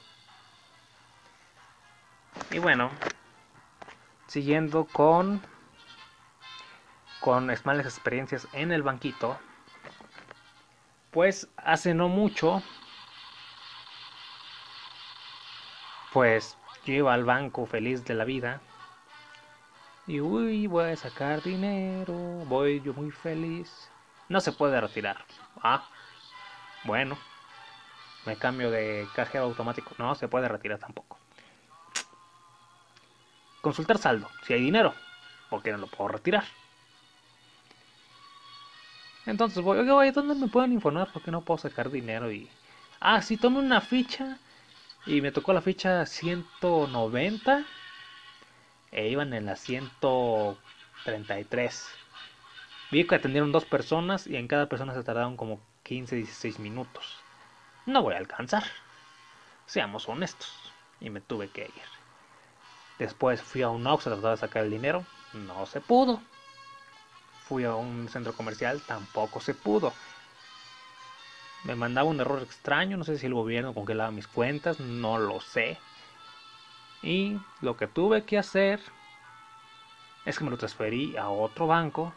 Y 2.51 2.59
bueno, 2.59 2.91
siguiendo 4.31 4.85
con 4.85 5.43
con 7.19 7.47
malas 7.65 7.85
experiencias 7.85 8.47
en 8.53 8.71
el 8.71 8.85
banquito. 8.85 9.37
Pues 11.11 11.49
hace 11.57 11.95
no 11.95 12.09
mucho 12.09 12.63
pues 16.13 16.57
yo 16.85 16.95
iba 16.95 17.13
al 17.13 17.25
banco 17.25 17.67
feliz 17.67 18.05
de 18.05 18.15
la 18.15 18.25
vida. 18.25 18.61
Y 20.07 20.21
uy 20.21 20.69
voy 20.69 20.93
a 20.93 20.97
sacar 20.97 21.43
dinero 21.43 22.15
voy 22.47 22.81
yo 22.83 22.95
muy 22.95 23.11
feliz 23.11 23.91
no 24.29 24.41
se 24.41 24.53
puede 24.53 24.81
retirar. 24.81 25.25
Ah 25.61 25.89
bueno 26.85 27.19
me 28.27 28.37
cambio 28.37 28.71
de 28.71 29.09
cajero 29.17 29.47
automático. 29.47 29.91
No 29.99 30.15
se 30.15 30.29
puede 30.29 30.47
retirar 30.47 30.79
tampoco 30.79 31.20
consultar 33.61 33.99
saldo, 33.99 34.29
si 34.47 34.55
hay 34.55 34.63
dinero, 34.63 34.95
porque 35.49 35.73
no 35.73 35.79
lo 35.79 35.87
puedo 35.87 36.09
retirar. 36.09 36.45
Entonces 39.27 39.63
voy, 39.63 39.79
oye, 39.79 40.13
¿dónde 40.13 40.35
me 40.35 40.49
pueden 40.49 40.73
informar? 40.73 41.11
Porque 41.13 41.31
no 41.31 41.43
puedo 41.43 41.59
sacar 41.59 41.91
dinero 41.91 42.33
y... 42.33 42.49
Ah, 43.01 43.21
sí, 43.23 43.37
tomé 43.37 43.59
una 43.59 43.81
ficha 43.81 44.39
y 45.07 45.21
me 45.21 45.33
tocó 45.33 45.53
la 45.53 45.63
ficha 45.63 46.07
190 46.07 47.65
e 48.93 49.09
iban 49.09 49.35
en 49.35 49.47
la 49.47 49.57
133. 49.57 51.89
Vi 52.91 53.07
que 53.07 53.15
atendieron 53.15 53.53
dos 53.53 53.65
personas 53.65 54.27
y 54.27 54.37
en 54.37 54.49
cada 54.49 54.69
persona 54.69 54.95
se 54.95 55.05
tardaron 55.05 55.37
como 55.37 55.61
15, 55.85 56.17
16 56.17 56.59
minutos. 56.59 57.17
No 57.87 58.03
voy 58.03 58.15
a 58.15 58.19
alcanzar. 58.19 58.65
Seamos 59.67 60.09
honestos. 60.09 60.53
Y 61.01 61.11
me 61.11 61.21
tuve 61.21 61.49
que 61.49 61.63
ir. 61.63 62.00
Después 63.01 63.41
fui 63.41 63.63
a 63.63 63.71
un 63.71 63.87
Ox 63.87 64.07
a 64.07 64.11
tratar 64.11 64.33
de 64.33 64.37
sacar 64.37 64.63
el 64.63 64.71
dinero. 64.71 65.07
No 65.33 65.65
se 65.65 65.81
pudo. 65.81 66.21
Fui 67.49 67.65
a 67.65 67.75
un 67.75 68.11
centro 68.11 68.35
comercial. 68.35 68.83
Tampoco 68.83 69.41
se 69.41 69.55
pudo. 69.55 69.95
Me 71.65 71.75
mandaba 71.75 72.11
un 72.11 72.21
error 72.21 72.43
extraño. 72.43 72.99
No 72.99 73.05
sé 73.05 73.17
si 73.17 73.25
el 73.25 73.33
gobierno 73.33 73.73
congelaba 73.73 74.11
mis 74.11 74.27
cuentas. 74.27 74.81
No 74.81 75.17
lo 75.19 75.41
sé. 75.41 75.79
Y 77.03 77.41
lo 77.63 77.79
que 77.79 77.87
tuve 77.87 78.25
que 78.25 78.37
hacer 78.37 78.83
es 80.27 80.37
que 80.37 80.45
me 80.45 80.51
lo 80.51 80.59
transferí 80.59 81.17
a 81.17 81.31
otro 81.31 81.67
banco. 81.67 82.13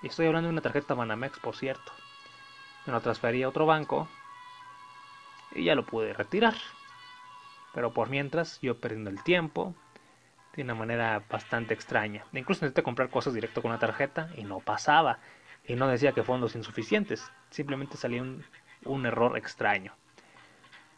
Y 0.00 0.06
estoy 0.06 0.26
hablando 0.26 0.48
de 0.48 0.54
una 0.54 0.62
tarjeta 0.62 0.94
Banamex, 0.94 1.38
por 1.38 1.54
cierto. 1.54 1.92
Me 2.86 2.94
lo 2.94 3.02
transferí 3.02 3.42
a 3.42 3.50
otro 3.50 3.66
banco. 3.66 4.08
Y 5.54 5.64
ya 5.64 5.74
lo 5.74 5.84
pude 5.84 6.14
retirar. 6.14 6.54
Pero 7.74 7.92
por 7.92 8.10
mientras, 8.10 8.60
yo 8.60 8.78
perdiendo 8.78 9.10
el 9.10 9.22
tiempo 9.22 9.74
de 10.56 10.62
una 10.62 10.74
manera 10.74 11.22
bastante 11.30 11.74
extraña. 11.74 12.24
Incluso 12.32 12.64
intenté 12.64 12.82
comprar 12.82 13.10
cosas 13.10 13.34
directo 13.34 13.62
con 13.62 13.70
la 13.70 13.78
tarjeta 13.78 14.30
y 14.36 14.44
no 14.44 14.60
pasaba. 14.60 15.18
Y 15.64 15.74
no 15.74 15.86
decía 15.86 16.12
que 16.12 16.22
fondos 16.22 16.56
insuficientes. 16.56 17.30
Simplemente 17.50 17.96
salía 17.96 18.22
un, 18.22 18.44
un 18.84 19.06
error 19.06 19.36
extraño. 19.36 19.92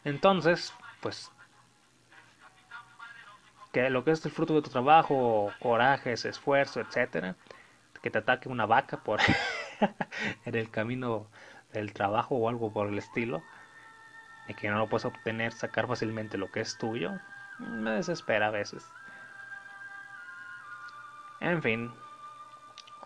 Entonces, 0.03 0.73
pues 1.01 1.31
que 3.71 3.89
lo 3.89 4.03
que 4.03 4.11
es 4.11 4.25
el 4.25 4.31
fruto 4.31 4.53
de 4.55 4.61
tu 4.61 4.69
trabajo, 4.69 5.51
corajes, 5.59 6.25
esfuerzo, 6.25 6.81
etcétera, 6.81 7.35
que 8.01 8.09
te 8.09 8.17
ataque 8.17 8.49
una 8.49 8.65
vaca 8.65 8.97
por 8.97 9.19
en 10.45 10.55
el 10.55 10.69
camino 10.69 11.27
del 11.71 11.93
trabajo 11.93 12.35
o 12.35 12.49
algo 12.49 12.73
por 12.73 12.87
el 12.87 12.97
estilo, 12.97 13.41
y 14.47 14.53
que 14.53 14.69
no 14.69 14.77
lo 14.77 14.87
puedes 14.87 15.05
obtener, 15.05 15.53
sacar 15.53 15.87
fácilmente 15.87 16.37
lo 16.37 16.51
que 16.51 16.61
es 16.61 16.77
tuyo, 16.77 17.19
me 17.59 17.91
desespera 17.91 18.47
a 18.47 18.51
veces. 18.51 18.85
En 21.39 21.61
fin, 21.61 21.91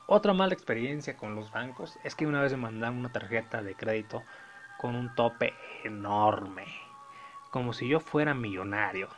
otra 0.08 0.34
mala 0.34 0.54
experiencia 0.54 1.18
con 1.18 1.36
los 1.36 1.52
bancos 1.52 1.98
es 2.04 2.16
que 2.16 2.28
una 2.28 2.42
vez 2.42 2.52
me 2.52 2.58
mandaron 2.58 3.00
una 3.00 3.12
tarjeta 3.12 3.62
de 3.62 3.76
crédito 3.76 4.24
con 4.78 4.96
un 4.96 5.14
tope 5.16 5.54
enorme, 5.84 6.66
como 7.50 7.74
si 7.74 7.88
yo 7.88 8.00
fuera 8.00 8.34
millonario. 8.34 9.10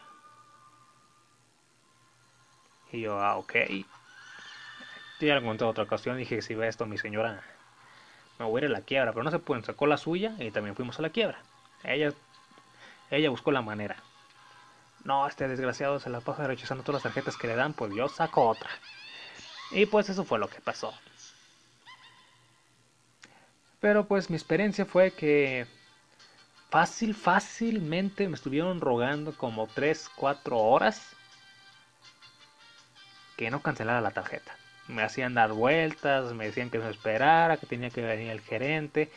Y 2.92 3.02
yo, 3.02 3.20
ah, 3.20 3.36
ok. 3.38 3.54
Yo 5.20 5.28
ya 5.28 5.36
lo 5.36 5.44
conté 5.44 5.66
otra 5.66 5.84
ocasión, 5.84 6.18
dije, 6.18 6.42
si 6.42 6.56
ve 6.56 6.68
esto 6.68 6.86
mi 6.86 6.98
señora, 6.98 7.42
me 8.40 8.46
voy 8.46 8.62
a 8.62 8.66
ir 8.66 8.72
a 8.72 8.74
la 8.74 8.86
quiebra, 8.86 9.12
pero 9.12 9.24
no 9.24 9.32
se 9.32 9.40
pueden, 9.40 9.64
sacó 9.64 9.88
la 9.88 9.98
suya 9.98 10.36
y 10.40 10.52
también 10.52 10.76
fuimos 10.76 11.00
a 11.00 11.02
la 11.02 11.10
quiebra. 11.10 11.40
Ella, 11.84 12.14
ella 13.10 13.30
buscó 13.30 13.52
la 13.52 13.62
manera. 13.62 14.04
No, 15.04 15.28
este 15.28 15.48
desgraciado 15.48 16.00
se 16.00 16.10
la 16.10 16.20
pasa 16.20 16.48
rechazando 16.48 16.84
todas 16.84 17.04
las 17.04 17.14
tarjetas 17.14 17.38
que 17.38 17.48
le 17.48 17.56
dan, 17.56 17.74
pues 17.74 17.94
yo 17.94 18.08
saco 18.10 18.48
otra. 18.48 18.70
Y 19.72 19.86
pues 19.86 20.10
eso 20.10 20.24
fue 20.24 20.40
lo 20.40 20.50
que 20.50 20.60
pasó. 20.60 20.94
Pero 23.80 24.08
pues 24.08 24.30
mi 24.30 24.36
experiencia 24.36 24.86
fue 24.86 25.12
que 25.14 25.68
fácil, 26.70 27.14
fácilmente 27.14 28.28
me 28.28 28.36
estuvieron 28.36 28.82
rogando 28.82 29.34
como 29.38 29.68
3, 29.68 30.10
4 30.16 30.58
horas 30.58 31.16
que 33.38 33.52
no 33.52 33.62
cancelara 33.62 34.02
la 34.02 34.12
tarjeta. 34.12 34.58
Me 34.88 35.04
hacían 35.04 35.34
dar 35.34 35.54
vueltas, 35.54 36.34
me 36.34 36.46
decían 36.46 36.70
que 36.70 36.80
no 36.80 36.90
esperara, 36.90 37.58
que 37.58 37.68
tenía 37.68 37.90
que 37.90 38.02
venir 38.02 38.32
el 38.32 38.42
gerente. 38.42 39.12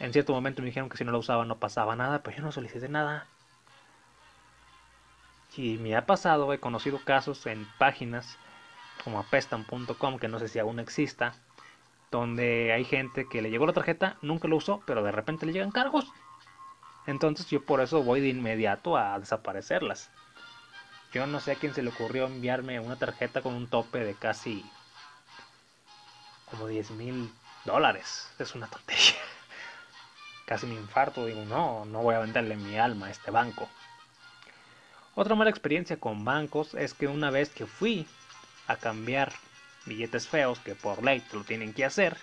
En 0.00 0.12
cierto 0.12 0.32
momento 0.32 0.62
me 0.62 0.66
dijeron 0.66 0.88
que 0.88 0.96
si 0.96 1.04
no 1.04 1.12
la 1.12 1.18
usaba 1.18 1.44
no 1.44 1.58
pasaba 1.58 1.94
nada, 1.94 2.22
pero 2.22 2.38
yo 2.38 2.42
no 2.42 2.52
solicité 2.52 2.88
nada. 2.88 3.26
Y 5.56 5.76
me 5.76 5.94
ha 5.94 6.06
pasado, 6.06 6.52
he 6.54 6.58
conocido 6.58 7.04
casos 7.04 7.44
en 7.46 7.66
páginas 7.78 8.38
como 9.04 9.18
apestan.com, 9.20 10.18
que 10.18 10.28
no 10.28 10.38
sé 10.38 10.48
si 10.48 10.58
aún 10.58 10.80
exista, 10.80 11.34
donde 12.10 12.72
hay 12.72 12.84
gente 12.84 13.28
que 13.28 13.42
le 13.42 13.50
llegó 13.50 13.66
la 13.66 13.74
tarjeta, 13.74 14.16
nunca 14.22 14.48
lo 14.48 14.56
usó, 14.56 14.82
pero 14.86 15.02
de 15.02 15.12
repente 15.12 15.44
le 15.44 15.52
llegan 15.52 15.70
cargos. 15.70 16.10
Entonces 17.06 17.46
yo 17.48 17.64
por 17.64 17.80
eso 17.80 18.02
voy 18.02 18.20
de 18.20 18.28
inmediato 18.28 18.96
a 18.96 19.18
desaparecerlas. 19.18 20.10
Yo 21.12 21.26
no 21.26 21.40
sé 21.40 21.52
a 21.52 21.56
quién 21.56 21.74
se 21.74 21.82
le 21.82 21.90
ocurrió 21.90 22.26
enviarme 22.26 22.80
una 22.80 22.96
tarjeta 22.96 23.42
con 23.42 23.54
un 23.54 23.66
tope 23.66 23.98
de 23.98 24.14
casi 24.14 24.64
como 26.50 26.68
10 26.68 26.92
mil 26.92 27.32
dólares. 27.64 28.32
Es 28.38 28.54
una 28.54 28.66
tontería. 28.68 29.16
Casi 30.50 30.66
me 30.66 30.74
infarto. 30.74 31.26
Digo, 31.26 31.44
no, 31.44 31.84
no 31.84 32.02
voy 32.02 32.16
a 32.16 32.18
venderle 32.18 32.56
mi 32.56 32.76
alma 32.76 33.06
a 33.06 33.10
este 33.10 33.30
banco. 33.30 33.68
Otra 35.14 35.36
mala 35.36 35.48
experiencia 35.48 36.00
con 36.00 36.24
bancos 36.24 36.74
es 36.74 36.92
que 36.92 37.06
una 37.06 37.30
vez 37.30 37.50
que 37.50 37.66
fui 37.66 38.04
a 38.66 38.74
cambiar 38.74 39.32
billetes 39.86 40.26
feos 40.26 40.58
que 40.58 40.74
por 40.74 41.04
ley 41.04 41.20
te 41.20 41.36
lo 41.36 41.44
tienen 41.44 41.72
que 41.72 41.84
hacer, 41.84 42.16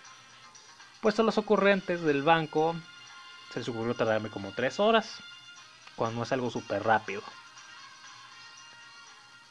pues 1.00 1.18
a 1.22 1.24
los 1.24 1.38
ocurrentes 1.38 2.02
del 2.02 2.22
banco 2.22 2.76
se 3.54 3.60
les 3.60 3.70
ocurrió 3.70 3.94
tardarme 3.94 4.30
como 4.30 4.52
3 4.52 4.82
horas, 4.82 5.24
cuando 5.96 6.24
es 6.24 6.32
algo 6.34 6.50
súper 6.50 6.84
rápido. 6.84 7.22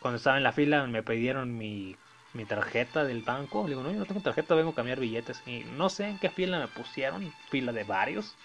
Cuando 0.00 0.18
estaba 0.18 0.36
en 0.36 0.42
la 0.42 0.52
fila 0.52 0.86
me 0.86 1.02
pidieron 1.02 1.56
mi, 1.56 1.96
mi 2.34 2.44
tarjeta 2.44 3.04
del 3.04 3.22
banco. 3.22 3.66
Digo, 3.66 3.82
no, 3.82 3.90
yo 3.90 4.00
no 4.00 4.04
tengo 4.04 4.20
tarjeta, 4.20 4.54
vengo 4.54 4.72
a 4.72 4.74
cambiar 4.74 5.00
billetes. 5.00 5.42
Y 5.46 5.60
no 5.60 5.88
sé 5.88 6.08
en 6.08 6.18
qué 6.18 6.28
fila 6.28 6.58
me 6.58 6.68
pusieron, 6.68 7.32
fila 7.48 7.72
de 7.72 7.84
varios. 7.84 8.36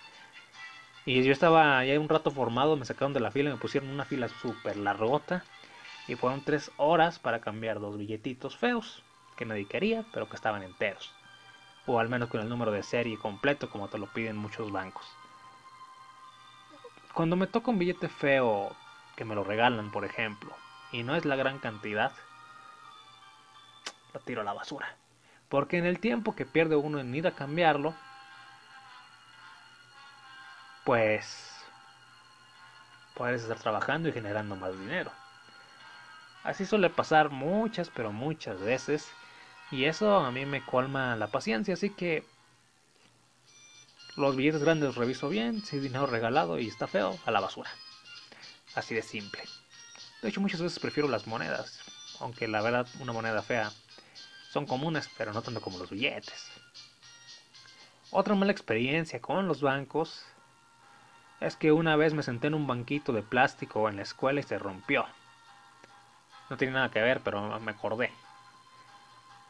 Y 1.06 1.24
yo 1.24 1.32
estaba 1.32 1.84
ya 1.84 2.00
un 2.00 2.10
rato 2.10 2.30
formado, 2.30 2.78
me 2.78 2.86
sacaron 2.86 3.14
de 3.14 3.20
la 3.20 3.32
fila, 3.32 3.50
me 3.50 3.58
pusieron 3.58 3.90
una 3.90 4.06
fila 4.06 4.28
súper 4.28 4.78
largota. 4.78 5.44
Y 6.08 6.16
fueron 6.16 6.44
tres 6.44 6.72
horas 6.78 7.20
para 7.20 7.42
cambiar 7.42 7.80
dos 7.80 7.98
billetitos 7.98 8.58
feos, 8.58 9.04
que 9.36 9.46
nadie 9.46 9.68
quería, 9.68 10.06
pero 10.14 10.30
que 10.30 10.36
estaban 10.36 10.64
enteros. 10.64 11.12
O 11.88 12.00
al 12.00 12.10
menos 12.10 12.30
con 12.30 12.42
el 12.42 12.50
número 12.50 12.72
de 12.72 12.84
serie 12.84 13.18
completo, 13.18 13.70
como 13.70 13.88
te 13.88 13.98
lo 13.98 14.08
piden 14.08 14.38
muchos 14.38 14.72
bancos. 14.72 15.06
Cuando 17.14 17.36
me 17.36 17.48
toca 17.48 17.72
un 17.72 17.80
billete 17.80 18.08
feo, 18.08 18.76
que 19.16 19.26
me 19.26 19.36
lo 19.36 19.44
regalan, 19.44 19.92
por 19.92 20.06
ejemplo, 20.06 20.56
y 20.92 21.04
no 21.04 21.16
es 21.16 21.26
la 21.26 21.36
gran 21.36 21.60
cantidad, 21.60 22.12
lo 24.14 24.20
tiro 24.20 24.42
a 24.42 24.44
la 24.44 24.54
basura. 24.54 24.96
Porque 25.50 25.78
en 25.78 25.86
el 25.86 26.00
tiempo 26.00 26.36
que 26.36 26.46
pierde 26.46 26.76
uno 26.76 27.00
en 27.00 27.14
ir 27.14 27.28
a 27.28 27.36
cambiarlo, 27.36 27.96
pues 30.84 31.52
puedes 33.16 33.44
estar 33.44 33.60
trabajando 33.60 34.10
y 34.10 34.14
generando 34.14 34.56
más 34.56 34.78
dinero. 34.78 35.12
Así 36.44 36.66
suele 36.66 36.90
pasar 36.90 37.30
muchas, 37.30 37.90
pero 37.90 38.12
muchas 38.12 38.60
veces. 38.60 39.08
Y 39.70 39.86
eso 39.86 40.18
a 40.18 40.32
mí 40.32 40.46
me 40.46 40.66
colma 40.66 41.16
la 41.16 41.28
paciencia. 41.28 41.76
Así 41.76 41.92
que 41.92 42.26
los 44.16 44.36
billetes 44.36 44.64
grandes 44.64 44.96
reviso 44.96 45.30
bien. 45.30 45.64
Si 45.64 45.78
es 45.78 45.84
dinero 45.84 46.08
regalado 46.08 46.60
y 46.60 46.68
está 46.68 46.88
feo, 46.88 47.20
a 47.26 47.32
la 47.32 47.40
basura. 47.40 47.70
Así 48.76 48.96
de 48.96 49.02
simple. 49.02 49.44
De 50.22 50.30
hecho, 50.30 50.42
muchas 50.42 50.62
veces 50.62 50.80
prefiero 50.80 51.10
las 51.10 51.28
monedas. 51.28 51.80
Aunque 52.20 52.48
la 52.48 52.62
verdad, 52.62 52.88
una 53.00 53.14
moneda 53.14 53.42
fea 53.42 53.72
son 54.52 54.66
comunes, 54.66 55.10
pero 55.18 55.34
no 55.34 55.42
tanto 55.42 55.62
como 55.62 55.78
los 55.78 55.90
billetes. 55.90 56.52
Otra 58.10 58.36
mala 58.36 58.52
experiencia 58.52 59.22
con 59.22 59.48
los 59.48 59.62
bancos 59.62 60.26
es 61.42 61.56
que 61.56 61.72
una 61.72 61.96
vez 61.96 62.14
me 62.14 62.24
senté 62.24 62.48
en 62.48 62.54
un 62.54 62.68
banquito 62.68 63.12
de 63.12 63.24
plástico 63.24 63.90
en 63.90 63.98
la 63.98 64.04
escuela 64.04 64.40
y 64.40 64.44
se 64.44 64.60
rompió. 64.60 65.06
No 66.50 66.58
tiene 66.58 66.74
nada 66.74 66.92
que 66.92 67.02
ver, 67.02 67.22
pero 67.22 67.60
me 67.60 67.72
acordé. 67.72 68.12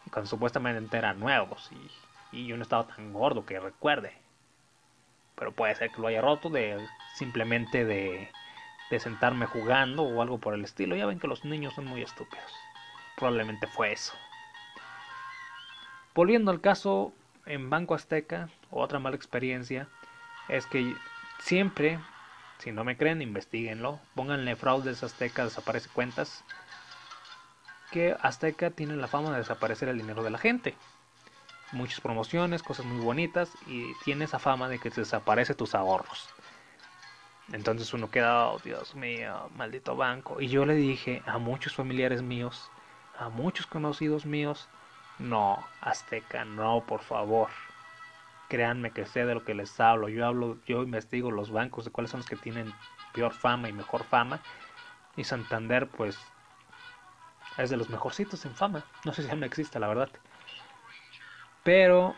Y 0.05 0.09
cuando 0.09 0.29
supuestamente 0.29 0.97
eran 0.97 1.19
nuevos 1.19 1.69
y, 1.71 2.37
y 2.37 2.47
yo 2.47 2.55
no 2.55 2.63
estaba 2.63 2.87
tan 2.87 3.11
gordo 3.11 3.45
que 3.45 3.59
recuerde. 3.59 4.13
Pero 5.35 5.51
puede 5.51 5.75
ser 5.75 5.91
que 5.91 6.01
lo 6.01 6.07
haya 6.07 6.21
roto 6.21 6.49
de 6.49 6.79
simplemente 7.15 7.83
de, 7.83 8.31
de 8.89 8.99
sentarme 8.99 9.45
jugando 9.45 10.03
o 10.03 10.21
algo 10.21 10.37
por 10.37 10.53
el 10.53 10.63
estilo. 10.63 10.95
Ya 10.95 11.05
ven 11.05 11.19
que 11.19 11.27
los 11.27 11.43
niños 11.43 11.73
son 11.73 11.85
muy 11.85 12.01
estúpidos. 12.01 12.53
Probablemente 13.17 13.67
fue 13.67 13.91
eso. 13.91 14.13
Volviendo 16.15 16.51
al 16.51 16.61
caso 16.61 17.13
en 17.45 17.69
Banco 17.69 17.95
Azteca, 17.95 18.49
otra 18.69 18.99
mala 18.99 19.15
experiencia 19.15 19.87
es 20.47 20.65
que 20.67 20.95
siempre, 21.41 21.99
si 22.59 22.71
no 22.71 22.83
me 22.83 22.97
creen, 22.97 23.21
investiguenlo, 23.21 23.99
pónganle 24.15 24.55
fraudes 24.55 25.03
Azteca, 25.03 25.43
desaparece 25.43 25.89
cuentas, 25.89 26.43
que 27.91 28.15
Azteca 28.21 28.71
tiene 28.71 28.95
la 28.95 29.07
fama 29.07 29.31
de 29.31 29.39
desaparecer 29.39 29.89
el 29.89 29.97
dinero 29.97 30.23
de 30.23 30.29
la 30.29 30.37
gente. 30.37 30.75
Muchas 31.73 32.01
promociones, 32.01 32.63
cosas 32.63 32.85
muy 32.85 33.03
bonitas 33.03 33.51
y 33.67 33.93
tiene 34.03 34.25
esa 34.25 34.39
fama 34.39 34.69
de 34.69 34.79
que 34.79 34.89
desaparece 34.89 35.53
tus 35.53 35.75
ahorros. 35.75 36.29
Entonces 37.51 37.93
uno 37.93 38.09
queda, 38.09 38.47
oh 38.47 38.59
Dios 38.59 38.95
mío, 38.95 39.49
maldito 39.55 39.95
banco. 39.95 40.39
Y 40.39 40.47
yo 40.47 40.65
le 40.65 40.75
dije 40.75 41.21
a 41.25 41.37
muchos 41.37 41.75
familiares 41.75 42.21
míos, 42.21 42.69
a 43.17 43.29
muchos 43.29 43.67
conocidos 43.67 44.25
míos, 44.25 44.69
no, 45.19 45.63
Azteca, 45.81 46.45
no, 46.45 46.83
por 46.85 47.01
favor. 47.01 47.49
Créanme 48.51 48.91
que 48.91 49.05
sé 49.05 49.25
de 49.25 49.33
lo 49.33 49.45
que 49.45 49.53
les 49.53 49.79
hablo. 49.79 50.09
Yo 50.09 50.27
hablo, 50.27 50.57
yo 50.65 50.83
investigo 50.83 51.31
los 51.31 51.51
bancos 51.51 51.85
de 51.85 51.91
cuáles 51.91 52.11
son 52.11 52.19
los 52.19 52.27
que 52.27 52.35
tienen 52.35 52.73
peor 53.13 53.31
fama 53.31 53.69
y 53.69 53.71
mejor 53.71 54.03
fama. 54.03 54.41
Y 55.15 55.23
Santander, 55.23 55.87
pues, 55.87 56.19
es 57.57 57.69
de 57.69 57.77
los 57.77 57.89
mejorcitos 57.89 58.43
en 58.45 58.53
fama. 58.53 58.83
No 59.05 59.13
sé 59.13 59.23
si 59.23 59.29
aún 59.29 59.45
existe, 59.45 59.79
la 59.79 59.87
verdad. 59.87 60.09
Pero 61.63 62.13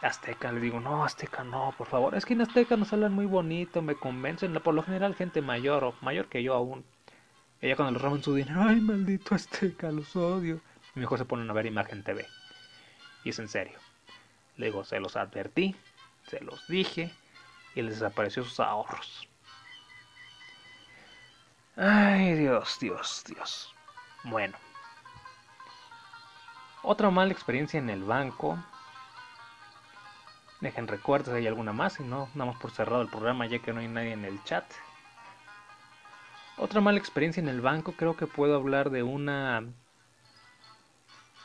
Azteca, 0.00 0.50
le 0.50 0.60
digo, 0.60 0.80
no, 0.80 1.04
Azteca, 1.04 1.44
no, 1.44 1.74
por 1.76 1.88
favor. 1.88 2.14
Es 2.14 2.24
que 2.24 2.32
en 2.32 2.40
Azteca 2.40 2.78
nos 2.78 2.94
hablan 2.94 3.12
muy 3.12 3.26
bonito, 3.26 3.82
me 3.82 3.96
convencen. 3.96 4.54
Por 4.54 4.72
lo 4.72 4.82
general, 4.82 5.14
gente 5.14 5.42
mayor 5.42 5.84
o 5.84 5.94
mayor 6.00 6.28
que 6.28 6.42
yo 6.42 6.54
aún. 6.54 6.86
Ella 7.60 7.76
cuando 7.76 7.92
les 7.92 8.00
roban 8.00 8.22
su 8.22 8.34
dinero, 8.34 8.62
ay, 8.62 8.80
maldito 8.80 9.34
Azteca, 9.34 9.92
los 9.92 10.16
odio. 10.16 10.62
Y 10.96 11.00
mejor 11.00 11.18
se 11.18 11.26
ponen 11.26 11.50
a 11.50 11.52
ver 11.52 11.66
Imagen 11.66 12.02
TV. 12.02 12.26
Y 13.24 13.28
es 13.28 13.38
en 13.38 13.48
serio. 13.48 13.78
Le 14.56 14.66
digo, 14.66 14.84
se 14.84 15.00
los 15.00 15.16
advertí, 15.16 15.74
se 16.26 16.40
los 16.40 16.66
dije 16.68 17.12
y 17.74 17.82
les 17.82 18.00
desapareció 18.00 18.44
sus 18.44 18.60
ahorros. 18.60 19.28
Ay, 21.76 22.34
Dios, 22.34 22.78
Dios, 22.80 23.24
Dios. 23.26 23.74
Bueno. 24.24 24.56
Otra 26.82 27.10
mala 27.10 27.32
experiencia 27.32 27.78
en 27.78 27.90
el 27.90 28.04
banco. 28.04 28.58
Dejen 30.60 30.88
recuerdos 30.88 31.32
si 31.32 31.38
hay 31.38 31.46
alguna 31.46 31.72
más, 31.72 31.94
si 31.94 32.02
no, 32.02 32.28
damos 32.34 32.56
por 32.56 32.70
cerrado 32.70 33.00
el 33.00 33.08
programa 33.08 33.46
ya 33.46 33.60
que 33.60 33.72
no 33.72 33.80
hay 33.80 33.88
nadie 33.88 34.12
en 34.12 34.24
el 34.24 34.42
chat. 34.44 34.64
Otra 36.58 36.82
mala 36.82 36.98
experiencia 36.98 37.40
en 37.40 37.48
el 37.48 37.62
banco, 37.62 37.92
creo 37.92 38.16
que 38.16 38.26
puedo 38.26 38.56
hablar 38.56 38.90
de 38.90 39.02
una 39.02 39.64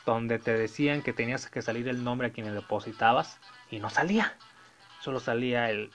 donde 0.06 0.38
te 0.38 0.56
decían 0.56 1.02
que 1.02 1.12
tenías 1.12 1.50
que 1.50 1.60
salir 1.60 1.88
el 1.88 2.04
nombre 2.04 2.28
a 2.28 2.32
quien 2.32 2.54
depositabas 2.54 3.38
y 3.70 3.80
no 3.80 3.90
salía. 3.90 4.34
Solo 5.00 5.18
salía 5.18 5.68
el, 5.68 5.90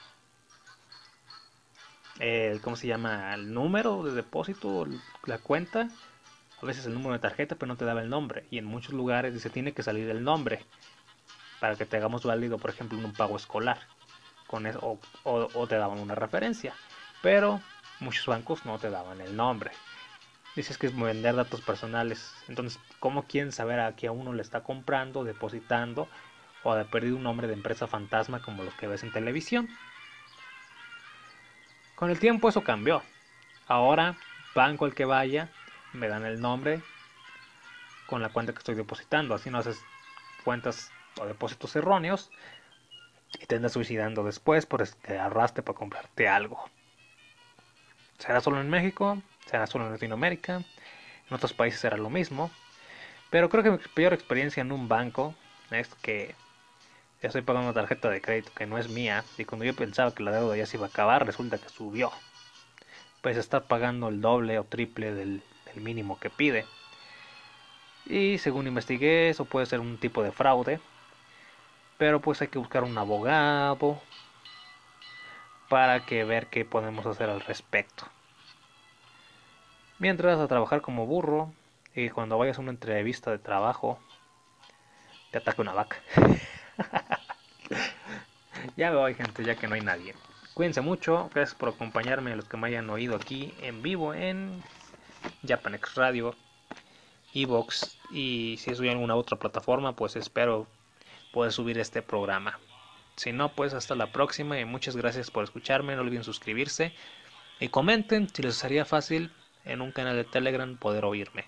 el 2.19 2.61
¿cómo 2.61 2.75
se 2.75 2.87
llama? 2.87 3.33
El 3.33 3.53
número 3.53 4.03
de 4.03 4.11
depósito, 4.11 4.85
la 5.25 5.37
cuenta, 5.37 5.87
a 6.61 6.65
veces 6.65 6.85
el 6.85 6.93
número 6.93 7.13
de 7.13 7.19
tarjeta, 7.19 7.55
pero 7.55 7.67
no 7.67 7.77
te 7.77 7.85
daba 7.85 8.01
el 8.01 8.09
nombre. 8.09 8.45
Y 8.51 8.57
en 8.57 8.65
muchos 8.65 8.93
lugares 8.93 9.33
dice 9.33 9.49
tiene 9.49 9.71
que 9.71 9.81
salir 9.81 10.09
el 10.09 10.23
nombre 10.23 10.65
para 11.61 11.75
que 11.77 11.85
te 11.85 11.97
hagamos 11.97 12.25
válido, 12.25 12.57
por 12.57 12.69
ejemplo, 12.69 12.97
un 12.97 13.13
pago 13.13 13.37
escolar. 13.37 13.79
Con 14.45 14.67
eso, 14.67 14.99
o, 15.23 15.47
o 15.53 15.67
te 15.67 15.77
daban 15.77 15.99
una 15.99 16.15
referencia. 16.15 16.73
Pero 17.21 17.61
muchos 18.01 18.25
bancos 18.25 18.65
no 18.65 18.77
te 18.77 18.89
daban 18.89 19.21
el 19.21 19.37
nombre 19.37 19.71
dices 20.55 20.77
que 20.77 20.87
es 20.87 20.95
vender 20.95 21.35
datos 21.35 21.61
personales. 21.61 22.33
Entonces, 22.47 22.79
¿cómo 22.99 23.23
quieren 23.23 23.51
saber 23.51 23.79
a 23.79 23.95
qué 23.95 24.09
uno 24.09 24.33
le 24.33 24.41
está 24.41 24.61
comprando, 24.61 25.23
depositando 25.23 26.07
o 26.63 26.73
ha 26.73 26.83
perdido 26.85 27.15
un 27.15 27.23
nombre 27.23 27.47
de 27.47 27.53
empresa 27.53 27.87
fantasma 27.87 28.41
como 28.41 28.63
los 28.63 28.73
que 28.75 28.87
ves 28.87 29.03
en 29.03 29.11
televisión? 29.11 29.69
Con 31.95 32.09
el 32.09 32.19
tiempo 32.19 32.49
eso 32.49 32.63
cambió. 32.63 33.03
Ahora, 33.67 34.17
banco 34.55 34.85
al 34.85 34.95
que 34.95 35.05
vaya, 35.05 35.49
me 35.93 36.07
dan 36.07 36.25
el 36.25 36.41
nombre 36.41 36.81
con 38.07 38.21
la 38.21 38.29
cuenta 38.29 38.53
que 38.53 38.59
estoy 38.59 38.75
depositando. 38.75 39.35
Así 39.35 39.49
no 39.49 39.59
haces 39.59 39.81
cuentas 40.43 40.91
o 41.19 41.25
depósitos 41.25 41.75
erróneos 41.75 42.31
y 43.39 43.45
te 43.45 43.55
andas 43.55 43.73
suicidando 43.73 44.23
después 44.23 44.65
por 44.65 44.87
que 44.97 45.17
arraste 45.17 45.61
para 45.61 45.77
comprarte 45.77 46.27
algo. 46.27 46.69
¿Será 48.17 48.41
solo 48.41 48.59
en 48.61 48.69
México? 48.69 49.21
Será 49.51 49.67
solo 49.67 49.85
en 49.85 49.91
Latinoamérica, 49.91 50.55
en 51.29 51.35
otros 51.35 51.53
países 51.53 51.79
será 51.81 51.97
lo 51.97 52.09
mismo, 52.09 52.49
Pero 53.29 53.49
creo 53.49 53.63
que 53.63 53.71
mi 53.71 53.77
peor 53.95 54.13
experiencia 54.13 54.61
en 54.61 54.71
un 54.71 54.87
banco 54.89 55.35
es 55.71 55.87
que 55.95 56.35
ya 57.21 57.27
estoy 57.27 57.43
pagando 57.43 57.69
una 57.69 57.73
tarjeta 57.79 58.09
de 58.09 58.21
crédito 58.21 58.51
que 58.55 58.65
no 58.65 58.77
es 58.77 58.89
mía 58.89 59.23
y 59.37 59.45
cuando 59.45 59.65
yo 59.65 59.75
pensaba 59.75 60.13
que 60.13 60.23
la 60.23 60.31
deuda 60.31 60.57
ya 60.57 60.65
se 60.65 60.77
iba 60.77 60.87
a 60.87 60.89
acabar, 60.89 61.25
resulta 61.25 61.57
que 61.57 61.69
subió. 61.69 62.11
Pues 63.21 63.37
está 63.37 63.61
pagando 63.67 64.09
el 64.09 64.21
doble 64.21 64.59
o 64.59 64.63
triple 64.65 65.13
del, 65.13 65.43
del 65.65 65.83
mínimo 65.83 66.19
que 66.19 66.29
pide. 66.29 66.65
Y 68.05 68.37
según 68.39 68.67
investigué, 68.67 69.29
eso 69.29 69.45
puede 69.45 69.65
ser 69.65 69.79
un 69.79 69.97
tipo 69.97 70.23
de 70.23 70.31
fraude. 70.31 70.79
Pero 71.97 72.19
pues 72.21 72.41
hay 72.41 72.47
que 72.49 72.59
buscar 72.59 72.83
un 72.83 72.97
abogado 72.97 74.01
para 75.69 76.05
que 76.05 76.23
ver 76.25 76.47
qué 76.47 76.65
podemos 76.65 77.05
hacer 77.05 77.29
al 77.29 77.41
respecto. 77.41 78.05
Mientras 80.01 80.39
a 80.39 80.47
trabajar 80.47 80.81
como 80.81 81.05
burro 81.05 81.53
y 81.93 82.09
cuando 82.09 82.35
vayas 82.35 82.57
a 82.57 82.61
una 82.61 82.71
entrevista 82.71 83.29
de 83.29 83.37
trabajo 83.37 83.99
te 85.29 85.37
ataque 85.37 85.61
una 85.61 85.73
vaca. 85.73 85.97
ya 88.75 88.89
veo, 88.89 89.05
gente, 89.13 89.43
ya 89.43 89.53
que 89.53 89.67
no 89.67 89.75
hay 89.75 89.81
nadie. 89.81 90.15
Cuídense 90.55 90.81
mucho, 90.81 91.29
gracias 91.31 91.53
por 91.53 91.69
acompañarme, 91.69 92.31
a 92.31 92.35
los 92.35 92.45
que 92.45 92.57
me 92.57 92.69
hayan 92.69 92.89
oído 92.89 93.15
aquí 93.15 93.53
en 93.61 93.83
vivo 93.83 94.15
en 94.15 94.63
Japanex 95.47 95.93
Radio, 95.93 96.33
Evox 97.35 97.99
y 98.09 98.55
si 98.57 98.73
subí 98.73 98.89
alguna 98.89 99.15
otra 99.15 99.37
plataforma, 99.37 99.95
pues 99.95 100.15
espero 100.15 100.65
poder 101.31 101.51
subir 101.51 101.77
este 101.77 102.01
programa. 102.01 102.57
Si 103.17 103.33
no, 103.33 103.49
pues 103.49 103.75
hasta 103.75 103.93
la 103.93 104.11
próxima 104.11 104.59
y 104.59 104.65
muchas 104.65 104.95
gracias 104.95 105.29
por 105.29 105.43
escucharme. 105.43 105.95
No 105.95 106.01
olviden 106.01 106.23
suscribirse 106.23 106.91
y 107.59 107.67
comenten 107.67 108.29
si 108.29 108.41
les 108.41 108.63
haría 108.63 108.83
fácil 108.83 109.31
en 109.65 109.81
un 109.81 109.91
canal 109.91 110.15
de 110.15 110.23
Telegram 110.23 110.77
poder 110.77 111.05
oírme. 111.05 111.45